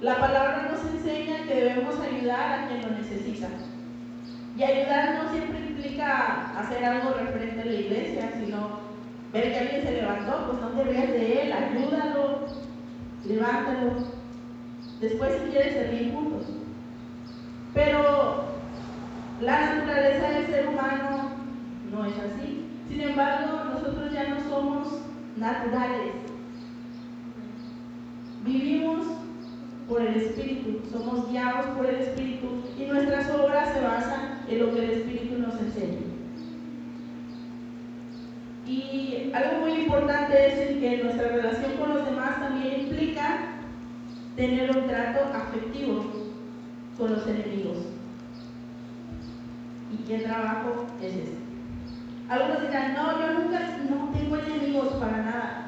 La 0.01 0.19
palabra 0.19 0.69
nos 0.69 0.93
enseña 0.93 1.43
que 1.47 1.55
debemos 1.55 1.95
ayudar 1.99 2.51
a 2.51 2.67
quien 2.67 2.81
lo 2.81 2.89
necesita. 2.97 3.47
Y 4.57 4.63
ayudar 4.63 5.23
no 5.23 5.31
siempre 5.31 5.59
implica 5.59 6.59
hacer 6.59 6.83
algo 6.83 7.13
referente 7.13 7.61
a 7.61 7.65
la 7.65 7.73
iglesia, 7.73 8.31
sino 8.43 8.79
ver 9.31 9.51
que 9.51 9.59
alguien 9.59 9.81
se 9.83 9.91
levantó, 9.93 10.47
pues 10.47 10.61
no 10.61 10.69
te 10.69 10.83
veas 10.83 11.07
de 11.09 11.41
él, 11.41 11.53
ayúdalo, 11.53 12.45
levántalo. 13.25 14.16
Después 15.01 15.31
si 15.33 15.51
quieres 15.51 15.73
servir 15.73 16.13
juntos. 16.13 16.47
Pero 17.73 18.45
la 19.41 19.75
naturaleza 19.75 20.29
del 20.29 20.45
ser 20.47 20.67
humano 20.67 21.29
no 21.91 22.05
es 22.05 22.13
así. 22.17 22.65
Sin 22.87 23.01
embargo, 23.01 23.65
nosotros 23.65 24.11
ya 24.11 24.29
no 24.29 24.49
somos 24.49 24.87
naturales. 25.35 26.13
Vivimos 28.43 29.05
por 29.87 30.01
el 30.01 30.15
Espíritu, 30.15 30.81
somos 30.91 31.29
guiados 31.29 31.65
por 31.77 31.85
el 31.85 31.95
Espíritu 31.95 32.47
y 32.77 32.85
nuestras 32.85 33.29
obras 33.31 33.73
se 33.73 33.81
basan 33.81 34.39
en 34.47 34.59
lo 34.59 34.73
que 34.73 34.83
el 34.83 34.89
Espíritu 34.91 35.37
nos 35.37 35.59
enseña. 35.59 35.99
Y 38.65 39.31
algo 39.33 39.61
muy 39.61 39.73
importante 39.81 40.47
es 40.47 40.77
que 40.79 41.03
nuestra 41.03 41.29
relación 41.29 41.73
con 41.77 41.93
los 41.93 42.05
demás 42.05 42.39
también 42.39 42.81
implica 42.81 43.56
tener 44.37 44.69
un 44.77 44.87
trato 44.87 45.19
afectivo 45.33 46.05
con 46.97 47.11
los 47.11 47.27
enemigos. 47.27 47.77
¿Y 49.91 50.03
qué 50.03 50.19
trabajo 50.19 50.85
es 51.01 51.13
ese? 51.13 51.33
Algunos 52.29 52.61
dirán, 52.61 52.93
no, 52.93 53.19
yo 53.19 53.39
nunca 53.39 53.77
no 53.89 54.09
tengo 54.13 54.37
enemigos 54.37 54.89
para 54.99 55.17
nada. 55.17 55.67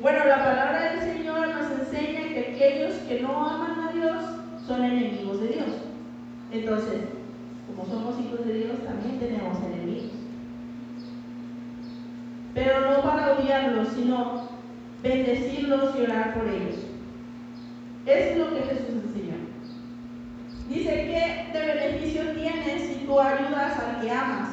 Bueno, 0.00 0.24
la 0.24 0.44
palabra 0.44 0.92
del 0.92 1.00
Señor 1.00 1.48
nos 1.48 1.70
enseña 1.80 2.28
que 2.28 2.54
aquellos 2.54 2.94
que 3.08 3.20
no 3.20 3.48
aman 3.48 3.88
a 3.88 3.92
Dios 3.92 4.22
son 4.66 4.82
enemigos 4.82 5.40
de 5.40 5.48
Dios. 5.48 5.68
Entonces, 6.52 7.00
como 7.66 7.86
somos 7.86 8.18
hijos 8.20 8.46
de 8.46 8.54
Dios, 8.54 8.84
también 8.84 9.18
tenemos 9.18 9.58
enemigos. 9.62 10.10
Pero 12.54 12.80
no 12.80 13.02
para 13.02 13.32
odiarlos, 13.32 13.88
sino 13.88 14.48
bendecirlos 15.02 15.94
y 15.98 16.02
orar 16.02 16.34
por 16.34 16.48
ellos. 16.48 16.95
Es 18.06 18.38
lo 18.38 18.54
que 18.54 18.62
Jesús 18.62 19.02
enseñó. 19.04 19.34
Dice, 20.68 20.90
¿qué 20.90 21.58
de 21.58 21.66
beneficio 21.66 22.22
tienes 22.34 22.82
si 22.82 23.04
tú 23.04 23.18
ayudas 23.18 23.78
al 23.78 24.00
que 24.00 24.10
amas? 24.10 24.50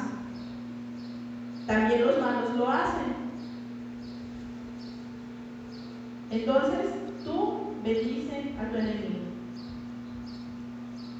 También 1.66 2.06
los 2.06 2.20
malos 2.20 2.54
lo 2.56 2.68
hacen. 2.68 3.14
Entonces, 6.30 6.94
tú 7.24 7.60
bendice 7.84 8.54
a 8.60 8.70
tu 8.70 8.76
enemigo. 8.76 9.20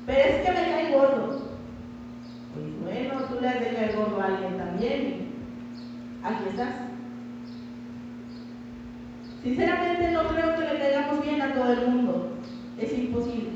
Pero 0.07 0.19
es 0.19 0.37
que 0.45 0.53
me 0.53 0.71
cae 0.71 0.93
gordo. 0.93 1.45
Pues 2.53 2.81
bueno, 2.83 3.25
tú 3.29 3.41
le 3.41 3.49
has 3.49 3.61
de 3.61 3.75
caer 3.75 3.97
gordo 3.97 4.21
a 4.21 4.27
alguien 4.27 4.59
también. 4.59 5.29
Aquí 6.23 6.45
estás. 6.51 6.84
Sinceramente 9.45 10.11
no 10.11 10.27
creo 10.29 10.57
que 10.57 10.63
le 10.63 10.79
caigamos 10.79 11.23
bien 11.23 11.43
a 11.43 11.53
todo 11.53 11.73
el 11.75 11.87
mundo. 11.87 12.29
Es 12.79 12.95
imposible. 12.95 13.51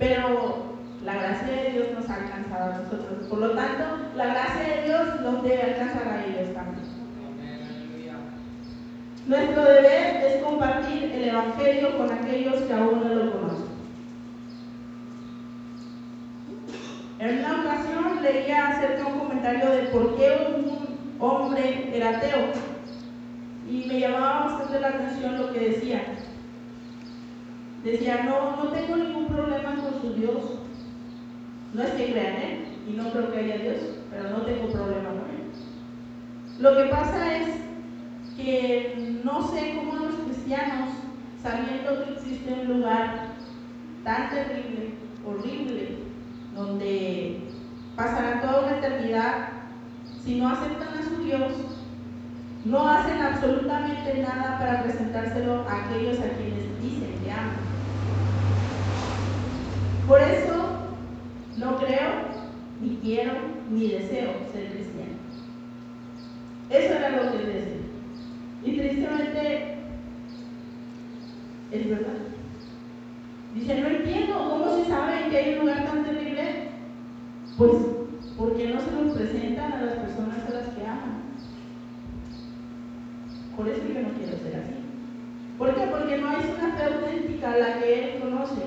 Pero 0.00 0.74
la 1.04 1.14
gracia 1.14 1.62
de 1.62 1.70
Dios 1.70 1.86
nos 1.94 2.10
ha 2.10 2.16
alcanzado 2.16 2.72
a 2.72 2.78
nosotros. 2.78 3.28
Por 3.30 3.38
lo 3.38 3.50
tanto, 3.52 3.84
la 4.16 4.26
gracia 4.26 4.62
de 4.62 4.82
Dios 4.82 5.20
nos 5.20 5.44
debe 5.44 5.62
alcanzar 5.62 6.08
a 6.08 6.24
ellos 6.24 6.52
también. 6.54 6.84
Nuestro 9.28 9.64
deber 9.64 10.24
es 10.26 10.42
compartir 10.42 11.04
el 11.04 11.28
Evangelio 11.28 11.96
con 11.96 12.10
aquellos 12.10 12.56
que 12.62 12.72
aún 12.72 13.00
no 13.00 13.14
lo 13.14 13.32
conocen. 13.32 13.74
En 17.20 17.38
una 17.38 17.60
ocasión 17.60 18.22
leía 18.22 18.68
acerca 18.68 19.06
un 19.06 19.20
comentario 19.20 19.70
de 19.70 19.82
por 19.84 20.16
qué 20.16 20.56
un 20.56 20.98
hombre 21.20 21.90
era 21.96 22.18
ateo 22.18 22.74
y 23.68 23.84
me 23.86 24.00
llamaba 24.00 24.46
bastante 24.46 24.80
la 24.80 24.88
atención 24.88 25.38
lo 25.38 25.52
que 25.52 25.70
decía. 25.70 26.04
Decía, 27.82 28.24
no, 28.24 28.56
no 28.56 28.70
tengo 28.70 28.96
ningún 28.96 29.26
problema 29.26 29.76
con 29.76 30.00
su 30.00 30.14
Dios. 30.14 30.42
No 31.72 31.82
es 31.82 31.90
que 31.90 32.12
crean 32.12 32.36
él, 32.36 32.64
y 32.88 32.92
no 32.92 33.10
creo 33.10 33.32
que 33.32 33.38
haya 33.38 33.58
Dios, 33.58 33.80
pero 34.10 34.30
no 34.30 34.42
tengo 34.42 34.68
problema 34.68 35.08
con 35.08 35.30
él. 35.30 35.44
Lo 36.60 36.76
que 36.76 36.84
pasa 36.84 37.36
es 37.36 37.48
que 38.36 39.20
no 39.24 39.42
sé 39.48 39.74
cómo 39.76 40.04
los 40.04 40.14
cristianos, 40.14 40.90
sabiendo 41.42 42.04
que 42.04 42.12
existe 42.12 42.52
un 42.52 42.78
lugar 42.78 43.28
tan 44.04 44.30
terrible, 44.30 44.94
horrible, 45.26 45.98
donde 46.54 47.40
pasarán 47.96 48.40
toda 48.40 48.66
una 48.66 48.78
eternidad, 48.78 49.48
si 50.22 50.36
no 50.36 50.48
aceptan 50.48 50.98
a 50.98 51.02
su 51.02 51.22
Dios, 51.24 51.52
no 52.64 52.88
hacen 52.88 53.20
absolutamente 53.20 54.22
nada 54.22 54.58
para 54.58 54.82
presentárselo 54.82 55.68
a 55.68 55.84
aquellos 55.84 56.18
a 56.18 56.30
quienes 56.30 56.82
dicen 56.82 57.18
que 57.22 57.30
aman. 57.30 57.56
Por 60.08 60.20
eso 60.20 60.54
no 61.58 61.76
creo, 61.76 62.10
ni 62.80 62.96
quiero, 62.96 63.32
ni 63.70 63.88
deseo 63.88 64.32
ser 64.52 64.72
cristiano. 64.72 65.12
Eso 66.70 66.94
era 66.94 67.10
lo 67.10 67.32
que 67.32 67.38
decía. 67.38 67.74
Y 68.64 68.76
tristemente, 68.78 69.76
es 71.70 71.88
verdad. 71.88 72.14
Dice, 73.54 73.80
no 73.80 73.88
entiendo 73.88 74.48
cómo 74.50 74.76
se 74.76 74.86
sabe 74.86 75.28
que 75.28 75.36
hay 75.36 75.54
un 75.54 75.60
lugar 75.60 75.84
tan 75.84 76.04
terrible. 76.04 76.68
Pues, 77.58 77.72
¿por 78.36 78.56
qué 78.56 78.68
no 78.68 78.80
se 78.80 78.90
lo 78.90 79.14
presentan 79.14 79.72
a 79.72 79.82
las 79.82 79.94
personas 79.94 80.38
a 80.48 80.54
las 80.54 80.68
que 80.74 80.86
aman? 80.86 81.23
Por 83.56 83.68
eso 83.68 83.82
yo 83.86 84.00
no 84.02 84.14
quiero 84.14 84.36
ser 84.38 84.56
así. 84.56 84.74
¿Por 85.58 85.74
qué? 85.74 85.86
Porque 85.86 86.18
no 86.18 86.28
hay 86.30 86.36
una 86.36 86.76
fe 86.76 86.84
auténtica 86.84 87.56
la 87.56 87.78
que 87.78 87.94
Él 87.94 88.20
conoce. 88.20 88.62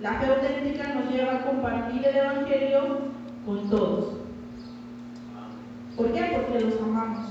La 0.00 0.20
fe 0.20 0.26
auténtica 0.26 0.94
nos 0.94 1.10
lleva 1.10 1.34
a 1.34 1.46
compartir 1.46 2.06
el 2.06 2.16
Evangelio 2.16 2.98
con 3.44 3.70
todos. 3.70 4.14
¿Por 5.96 6.12
qué? 6.12 6.30
Porque 6.34 6.64
los 6.64 6.80
amamos. 6.80 7.28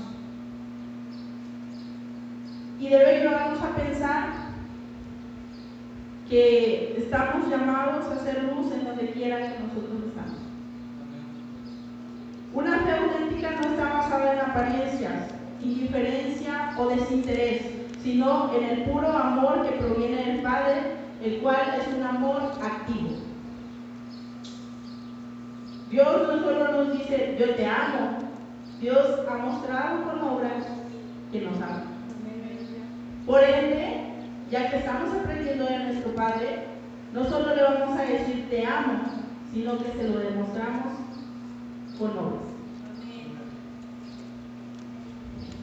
Y 2.80 2.88
de 2.88 3.20
ello 3.20 3.30
vamos 3.30 3.60
a 3.62 3.76
pensar 3.76 4.28
que 6.28 6.96
estamos 6.98 7.48
llamados 7.48 8.06
a 8.06 8.14
hacer 8.14 8.44
luz 8.44 8.72
en 8.72 8.84
donde 8.84 9.10
quiera 9.12 9.38
que 9.38 9.58
nosotros 9.60 10.02
estamos. 10.08 10.38
Una 12.52 12.78
fe 12.80 12.92
auténtica 12.92 13.50
no 13.52 13.68
está 13.68 13.92
basada 13.92 14.32
en 14.32 14.40
apariencias, 14.40 15.34
indiferencia 15.62 16.74
o 16.78 16.88
desinterés, 16.88 17.62
sino 18.02 18.54
en 18.54 18.64
el 18.64 18.82
puro 18.84 19.10
amor 19.10 19.62
que 19.62 19.76
proviene 19.76 20.24
del 20.24 20.42
Padre, 20.42 20.82
el 21.22 21.38
cual 21.38 21.80
es 21.80 21.94
un 21.94 22.02
amor 22.02 22.42
activo. 22.62 23.10
Dios 25.90 26.22
no 26.26 26.40
solo 26.40 26.72
nos 26.72 26.98
dice, 26.98 27.36
yo 27.38 27.54
te 27.54 27.66
amo, 27.66 28.18
Dios 28.80 29.20
ha 29.28 29.36
mostrado 29.36 30.04
con 30.04 30.20
obras 30.22 30.64
que 31.30 31.40
nos 31.40 31.56
ama. 31.56 31.84
Por 33.26 33.42
ende, 33.42 34.02
ya 34.50 34.70
que 34.70 34.78
estamos 34.78 35.14
aprendiendo 35.14 35.64
de 35.64 35.78
nuestro 35.78 36.14
Padre, 36.14 36.66
no 37.12 37.24
solo 37.24 37.54
le 37.54 37.62
vamos 37.62 37.98
a 37.98 38.02
decir 38.02 38.48
te 38.50 38.66
amo, 38.66 39.02
sino 39.52 39.78
que 39.78 39.92
se 39.92 40.08
lo 40.08 40.18
demostramos 40.18 40.94
con 41.98 42.10
obras. 42.10 42.53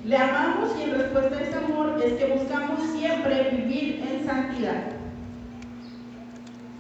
Le 0.04 0.18
amamos 0.18 0.76
y 0.80 0.84
en 0.84 0.98
respuesta 0.98 1.38
a 1.38 1.42
ese 1.42 1.56
amor 1.58 2.02
es 2.04 2.14
que 2.14 2.34
buscamos 2.34 2.82
siempre 2.92 3.52
vivir 3.52 4.04
en 4.08 4.26
santidad. 4.26 4.84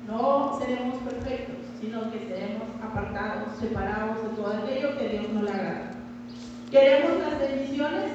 No 0.07 0.59
seremos 0.59 0.97
perfectos, 0.97 1.57
sino 1.79 2.11
que 2.11 2.19
seremos 2.19 2.63
apartados, 2.83 3.57
separados 3.59 4.23
de 4.23 4.29
todo 4.29 4.47
aquello 4.47 4.97
que 4.97 5.09
Dios 5.09 5.29
no 5.29 5.43
le 5.43 5.51
agrada. 5.51 5.91
¿Queremos 6.71 7.11
las 7.19 7.39
bendiciones? 7.39 8.11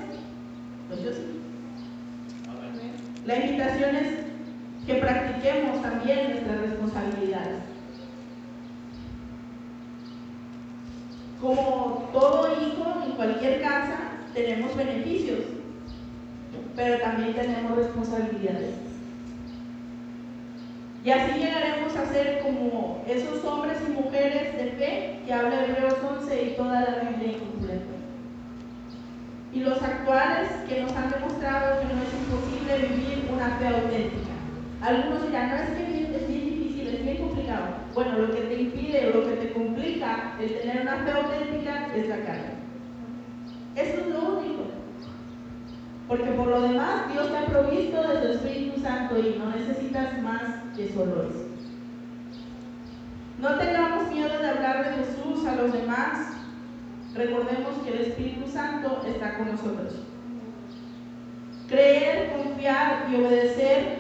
Pues 0.89 1.03
yo 1.03 1.13
sí. 1.13 1.41
La 3.25 3.37
invitación 3.37 3.97
es 3.97 4.09
que 4.87 4.95
practiquemos 4.95 5.83
también 5.83 6.31
nuestras 6.31 6.61
responsabilidades. 6.61 7.63
Como 11.41 12.09
todo 12.13 12.49
hijo 12.53 13.03
en 13.05 13.13
cualquier 13.13 13.61
casa, 13.61 14.06
tenemos 14.37 14.77
beneficios, 14.77 15.41
pero 16.77 17.01
también 17.01 17.33
tenemos 17.33 17.75
responsabilidades. 17.75 18.75
Y 21.03 21.11
así 21.11 21.39
llegaremos 21.39 21.97
a 21.97 22.13
ser 22.13 22.41
como 22.41 23.03
esos 23.09 23.43
hombres 23.45 23.79
y 23.89 23.93
mujeres 23.93 24.53
de 24.59 24.73
fe 24.73 25.21
que 25.25 25.33
habla 25.33 25.65
Hebreos 25.65 25.97
11 26.21 26.43
y 26.43 26.57
toda 26.57 26.83
la 26.83 27.09
Biblia 27.09 27.33
incompleta. 27.33 27.95
Y 29.55 29.61
los 29.61 29.83
actuales 29.83 30.51
que 30.69 30.83
nos 30.83 30.93
han 30.93 31.11
demostrado 31.11 31.81
que 31.81 31.95
no 31.95 32.03
es 32.03 32.13
imposible 32.13 32.89
vivir 32.89 33.31
una 33.33 33.57
fe 33.57 33.69
auténtica. 33.69 34.35
Algunos 34.83 35.27
dirán, 35.29 35.49
no 35.49 35.57
es 35.57 35.71
que 35.71 35.83
es 35.83 36.29
bien 36.29 36.45
difícil, 36.45 36.89
es 36.89 37.03
bien 37.03 37.17
complicado. 37.17 37.69
Bueno, 37.95 38.19
lo 38.19 38.35
que 38.35 38.43
te 38.43 38.61
impide 38.61 39.07
o 39.07 39.21
lo 39.21 39.29
que 39.29 39.37
te 39.37 39.53
complica 39.53 40.35
el 40.39 40.59
tener 40.59 40.83
una 40.83 40.97
fe 40.97 41.11
auténtica 41.13 41.89
es 41.97 42.09
la 42.09 42.19
carne. 42.19 42.56
Eso 43.77 44.01
es 44.01 44.07
lo 44.09 44.39
único. 44.39 44.63
Porque 46.09 46.31
por 46.31 46.47
lo 46.47 46.63
demás, 46.63 47.13
Dios 47.13 47.31
te 47.31 47.37
ha 47.37 47.47
provisto 47.47 48.03
de 48.03 48.23
su 48.23 48.29
Espíritu 48.33 48.81
Santo 48.81 49.19
y 49.19 49.39
no 49.39 49.51
necesitas 49.51 50.23
más 50.23 50.43
que 50.75 50.89
solo 50.93 51.25
eso. 51.25 51.47
No 53.41 53.59
tengamos 53.59 54.11
miedo 54.11 54.39
de 54.39 54.49
hablar 54.49 54.85
de 54.85 55.05
Jesús 55.05 55.47
a 55.47 55.57
los 55.57 55.73
demás. 55.73 56.29
Recordemos 57.15 57.75
que 57.85 57.93
el 57.93 58.01
Espíritu 58.07 58.49
Santo 58.51 59.03
está 59.07 59.37
con 59.37 59.53
nosotros. 59.53 60.03
Creer, 61.69 62.33
confiar 62.33 63.07
y 63.11 63.17
obedecer, 63.17 63.99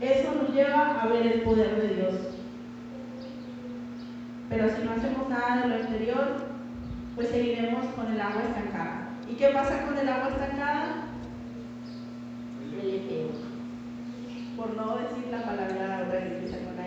eso 0.00 0.32
nos 0.34 0.54
lleva 0.54 1.00
a 1.00 1.06
ver 1.08 1.26
el 1.26 1.42
poder 1.42 1.80
de 1.80 1.94
Dios. 1.94 2.14
Pero 4.48 4.68
si 4.68 4.82
no 4.84 4.92
hacemos 4.92 5.28
nada 5.28 5.62
de 5.62 5.68
lo 5.68 5.74
exterior, 5.76 6.53
pues 7.14 7.28
seguiremos 7.28 7.86
con 7.94 8.12
el 8.12 8.20
agua 8.20 8.42
estancada. 8.42 9.08
¿Y 9.30 9.34
qué 9.34 9.48
pasa 9.48 9.84
con 9.84 9.96
el 9.98 10.08
agua 10.08 10.28
estancada? 10.28 11.04
Por 14.56 14.76
no 14.76 14.98
decir 14.98 15.26
la 15.30 15.42
palabra 15.42 16.04
religiosa 16.10 16.58
con 16.58 16.76
la 16.76 16.84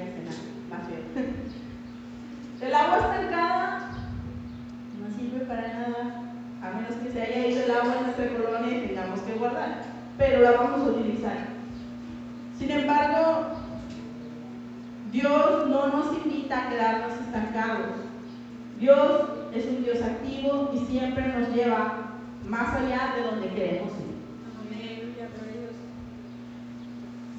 más 0.69 0.87
feo. 0.87 1.23
El 2.61 2.73
agua 2.73 2.97
estancada 2.97 3.91
no 4.99 5.15
sirve 5.15 5.45
para 5.45 5.67
nada, 5.67 6.33
a 6.61 6.71
menos 6.71 6.95
que 7.03 7.11
se 7.11 7.21
haya 7.21 7.47
ido 7.47 7.65
el 7.65 7.71
agua 7.71 7.95
en 7.97 8.03
nuestra 8.03 8.29
colonia 8.29 8.77
y 8.77 8.87
tengamos 8.87 9.19
que 9.21 9.33
guardar, 9.33 9.83
pero 10.17 10.41
la 10.41 10.51
vamos 10.51 10.81
a 10.81 10.91
utilizar. 10.91 11.37
Sin 12.57 12.71
embargo, 12.71 13.49
Dios 15.11 15.67
no 15.69 15.87
nos 15.87 16.17
invita 16.17 16.65
a 16.65 16.69
quedarnos 16.69 17.13
estancados. 17.13 17.91
Dios 18.79 19.26
Dios 19.87 20.01
activo 20.01 20.71
y 20.73 20.79
siempre 20.79 21.25
nos 21.29 21.47
lleva 21.55 21.93
más 22.45 22.75
allá 22.75 23.13
de 23.15 23.23
donde 23.23 23.47
queremos 23.51 23.93
ir. 23.93 24.17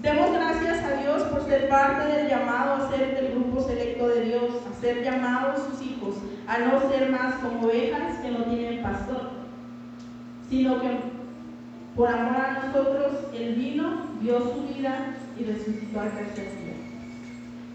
Demos 0.00 0.32
gracias 0.32 0.82
a 0.82 1.02
Dios 1.02 1.22
por 1.24 1.44
ser 1.44 1.68
parte 1.68 2.10
del 2.10 2.28
llamado 2.28 2.72
a 2.72 2.90
ser 2.90 3.14
del 3.16 3.34
grupo 3.34 3.60
selecto 3.60 4.08
de 4.08 4.22
Dios, 4.22 4.44
a 4.66 4.80
ser 4.80 5.04
llamados 5.04 5.62
sus 5.64 5.82
hijos, 5.82 6.14
a 6.46 6.58
no 6.60 6.88
ser 6.90 7.10
más 7.10 7.34
como 7.34 7.66
ovejas 7.66 8.16
que 8.20 8.30
no 8.30 8.44
tienen 8.44 8.82
pastor, 8.82 9.28
sino 10.48 10.80
que 10.80 11.00
por 11.94 12.08
amor 12.08 12.36
a 12.40 12.64
nosotros 12.64 13.12
Él 13.34 13.56
vino, 13.56 14.06
dio 14.22 14.40
su 14.40 14.62
vida 14.74 15.16
y 15.38 15.44
resucitó 15.44 16.00
al 16.00 16.12
tercer. 16.12 16.77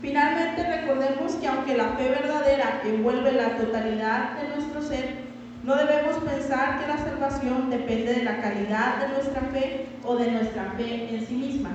Finalmente 0.04 0.62
recordemos 0.62 1.36
que 1.36 1.48
aunque 1.48 1.78
la 1.78 1.96
fe 1.96 2.10
verdadera 2.10 2.82
envuelve 2.84 3.32
la 3.32 3.56
totalidad 3.56 4.34
de 4.38 4.50
nuestro 4.50 4.82
ser, 4.82 5.16
no 5.64 5.78
debemos 5.78 6.18
pensar 6.18 6.78
que 6.78 6.88
la 6.90 6.98
salvación 6.98 7.70
depende 7.70 8.16
de 8.16 8.24
la 8.24 8.42
calidad 8.42 8.98
de 8.98 9.14
nuestra 9.14 9.42
fe 9.54 9.86
o 10.04 10.18
de 10.18 10.30
nuestra 10.30 10.74
fe 10.76 11.16
en 11.16 11.26
sí 11.26 11.36
misma. 11.36 11.70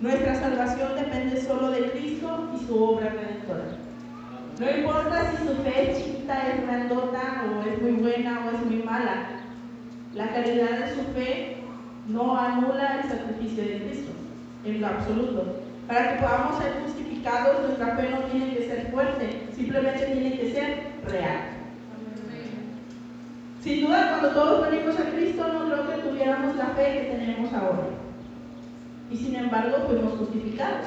Nuestra 0.00 0.36
salvación 0.36 0.94
depende 0.96 1.42
solo 1.42 1.70
de 1.70 1.90
Cristo 1.90 2.48
y 2.58 2.66
su 2.66 2.82
obra 2.82 3.10
redentora. 3.10 3.64
No 4.58 4.70
importa 4.70 5.30
si 5.30 5.46
su 5.46 5.54
fe 5.62 5.90
es 5.90 5.98
chiquita, 5.98 6.48
es 6.48 6.62
grandota, 6.62 7.44
o 7.52 7.68
es 7.68 7.82
muy 7.82 8.00
buena 8.00 8.46
o 8.46 8.56
es 8.56 8.64
muy 8.64 8.82
mala. 8.82 9.26
La 10.14 10.28
calidad 10.32 10.86
de 10.86 10.94
su 10.94 11.02
fe 11.12 11.58
no 12.06 12.34
anula 12.34 13.02
el 13.02 13.10
sacrificio 13.10 13.62
de 13.62 13.82
Cristo, 13.82 14.12
en 14.64 14.80
lo 14.80 14.86
absoluto. 14.86 15.60
Para 15.86 16.14
que 16.14 16.22
podamos 16.22 16.62
ser 16.62 16.72
justificados, 16.82 17.07
nuestra 17.22 17.96
fe 17.96 18.10
no 18.10 18.18
tiene 18.30 18.54
que 18.54 18.66
ser 18.66 18.90
fuerte, 18.90 19.48
simplemente 19.54 20.06
tiene 20.06 20.38
que 20.38 20.52
ser 20.52 20.82
real. 21.06 21.40
Sin 23.62 23.84
duda, 23.84 24.10
cuando 24.10 24.40
todos 24.40 24.70
venimos 24.70 24.98
a 24.98 25.10
Cristo, 25.10 25.52
no 25.52 25.66
creo 25.66 25.88
que 25.88 26.08
tuviéramos 26.08 26.56
la 26.56 26.66
fe 26.68 26.92
que 26.92 27.16
tenemos 27.16 27.52
ahora 27.52 27.88
y 29.10 29.16
sin 29.16 29.34
embargo 29.36 29.78
fuimos 29.86 30.18
justificados. 30.18 30.86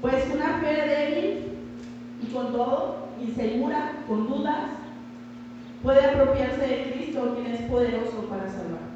Pues 0.00 0.24
una 0.34 0.58
fe 0.58 0.88
débil 0.88 1.44
y 2.22 2.26
con 2.32 2.52
todo, 2.52 3.08
insegura, 3.20 3.92
con 4.06 4.28
dudas, 4.28 4.70
puede 5.82 6.04
apropiarse 6.04 6.66
de 6.66 6.92
Cristo, 6.92 7.34
quien 7.34 7.54
es 7.54 7.62
poderoso 7.62 8.26
para 8.28 8.48
salvar. 8.48 8.88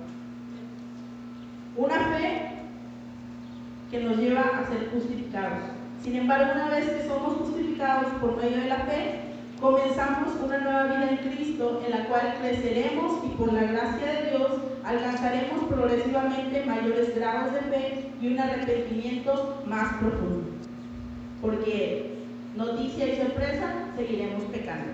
Una 1.77 1.99
fe 2.17 2.42
que 3.93 4.01
nos 4.01 4.17
lleva 4.17 4.41
a 4.41 4.67
ser 4.67 4.89
justificados. 4.91 5.65
Sin 6.03 6.17
embargo, 6.17 6.53
una 6.55 6.71
vez 6.71 6.89
que 6.89 7.07
somos 7.07 7.37
justificados 7.37 8.07
por 8.23 8.43
medio 8.43 8.57
de 8.57 8.69
la 8.69 8.79
fe, 8.79 9.21
comenzamos 9.61 10.35
una 10.43 10.59
nueva 10.59 10.85
vida 10.85 11.11
en 11.11 11.17
Cristo 11.19 11.83
en 11.85 11.91
la 11.93 12.07
cual 12.07 12.35
creceremos 12.41 13.23
y 13.23 13.37
por 13.37 13.53
la 13.53 13.65
gracia 13.65 14.07
de 14.07 14.31
Dios 14.31 14.51
alcanzaremos 14.83 15.65
progresivamente 15.69 16.65
mayores 16.65 17.15
grados 17.15 17.53
de 17.53 17.61
fe 17.61 18.11
y 18.21 18.33
un 18.33 18.41
arrepentimiento 18.41 19.63
más 19.67 19.95
profundo. 19.99 20.49
Porque 21.43 22.17
noticia 22.57 23.09
y 23.09 23.17
sorpresa, 23.19 23.75
seguiremos 23.95 24.45
pecando. 24.45 24.93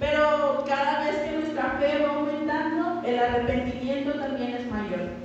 Pero 0.00 0.64
cada 0.66 1.04
vez 1.04 1.16
que 1.16 1.36
nuestra 1.36 1.76
fe 1.78 2.02
va 2.02 2.14
aumentando, 2.14 3.02
el 3.04 3.18
arrepentimiento 3.18 4.12
también 4.12 4.54
es 4.54 4.70
mayor. 4.70 5.19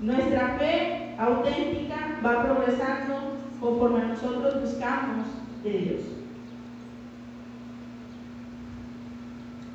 Nuestra 0.00 0.56
fe 0.58 1.14
auténtica 1.18 2.18
va 2.24 2.42
progresando 2.42 3.36
conforme 3.60 4.06
nosotros 4.06 4.62
buscamos 4.62 5.26
de 5.62 5.70
Dios. 5.70 6.00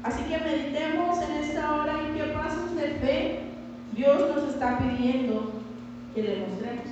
Así 0.02 0.24
que 0.24 0.38
meditemos 0.40 1.22
en 1.22 1.32
esta 1.44 1.76
hora 1.76 1.94
en 2.00 2.16
qué 2.16 2.24
pasos 2.34 2.76
de 2.76 2.88
fe 3.02 3.40
Dios 3.94 4.36
nos 4.36 4.50
está 4.50 4.80
pidiendo 4.80 5.52
que 6.16 6.24
le 6.24 6.48
mostremos. 6.48 6.86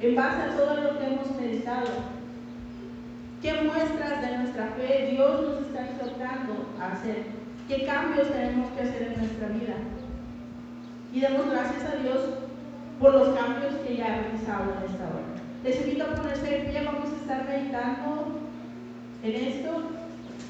En 0.00 0.14
base 0.16 0.42
a 0.42 0.56
todo 0.56 0.80
lo 0.80 0.98
que 0.98 1.06
hemos 1.06 1.30
meditado, 1.40 1.86
¿qué 3.40 3.52
muestras 3.62 4.20
de 4.20 4.38
nuestra 4.38 4.66
fe 4.76 5.10
Dios 5.12 5.42
nos 5.42 5.66
está 5.66 5.88
exhortando 5.88 6.66
a 6.80 6.92
hacer? 6.92 7.26
¿Qué 7.68 7.84
cambios 7.84 8.30
tenemos 8.30 8.68
que 8.72 8.82
hacer 8.82 9.02
en 9.02 9.18
nuestra 9.18 9.48
vida? 9.48 9.74
Y 11.18 11.20
demos 11.20 11.50
gracias 11.50 11.82
a 11.82 11.96
Dios 12.00 12.20
por 13.00 13.12
los 13.12 13.36
cambios 13.36 13.74
que 13.84 13.96
ya 13.96 14.06
ha 14.06 14.20
realizado 14.20 14.70
en 14.70 14.88
esta 14.88 15.04
hora. 15.08 15.26
Les 15.64 15.80
invito 15.80 16.04
a 16.04 16.14
ponerse 16.14 16.46
de 16.46 16.58
pie, 16.70 16.84
vamos 16.84 17.10
a 17.10 17.16
estar 17.16 17.44
meditando 17.44 18.38
en 19.24 19.34
esto 19.34 19.82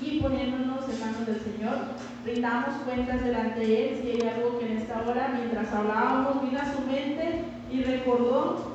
y 0.03 0.21
poniéndonos 0.21 0.87
en 0.91 1.01
manos 1.01 1.27
del 1.27 1.41
Señor. 1.41 1.79
Brindamos 2.23 2.83
cuentas 2.85 3.25
delante 3.25 3.61
de 3.61 3.89
Él 3.89 3.99
si 4.03 4.11
hay 4.11 4.29
algo 4.29 4.59
que 4.59 4.71
en 4.71 4.77
esta 4.77 5.01
hora, 5.09 5.33
mientras 5.39 5.73
hablábamos, 5.73 6.43
vino 6.43 6.61
a 6.61 6.71
su 6.71 6.83
mente 6.83 7.45
y 7.73 7.85
recordó 7.85 8.75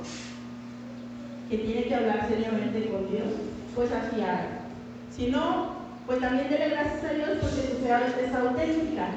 que 1.48 1.58
tiene 1.60 1.84
que 1.84 1.94
hablar 1.94 2.28
seriamente 2.28 2.90
con 2.90 3.08
Dios, 3.12 3.34
pues 3.76 3.92
así 3.92 4.20
haga. 4.20 4.66
Si 5.16 5.28
no, 5.28 5.74
pues 6.08 6.20
también 6.20 6.50
dele 6.50 6.70
gracias 6.70 7.04
a 7.04 7.14
Dios 7.14 7.30
porque 7.40 7.68
su 7.68 7.86
fe 7.86 8.26
es 8.26 8.34
auténtica. 8.34 9.10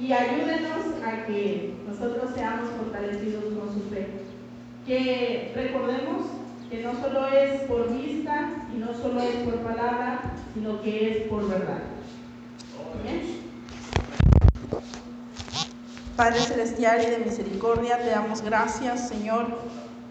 Y 0.00 0.12
ayúdenos 0.12 1.02
a 1.04 1.26
que 1.26 1.74
nosotros 1.86 2.30
seamos 2.34 2.70
fortalecidos 2.70 3.44
con 3.44 3.72
su 3.72 3.88
fe 3.90 4.22
que 4.86 5.52
recordemos 5.54 6.26
que 6.70 6.82
no 6.82 6.92
solo 7.00 7.28
es 7.28 7.62
por 7.62 7.92
vista 7.92 8.50
y 8.74 8.78
no 8.78 8.94
solo 8.94 9.20
es 9.20 9.36
por 9.44 9.56
palabra, 9.56 10.22
sino 10.54 10.82
que 10.82 11.10
es 11.10 11.28
por 11.28 11.48
verdad. 11.48 11.82
Padre 16.16 16.40
Celestial 16.40 17.02
y 17.02 17.10
de 17.10 17.18
misericordia, 17.18 17.98
te 17.98 18.10
damos 18.10 18.42
gracias, 18.42 19.08
Señor 19.08 19.46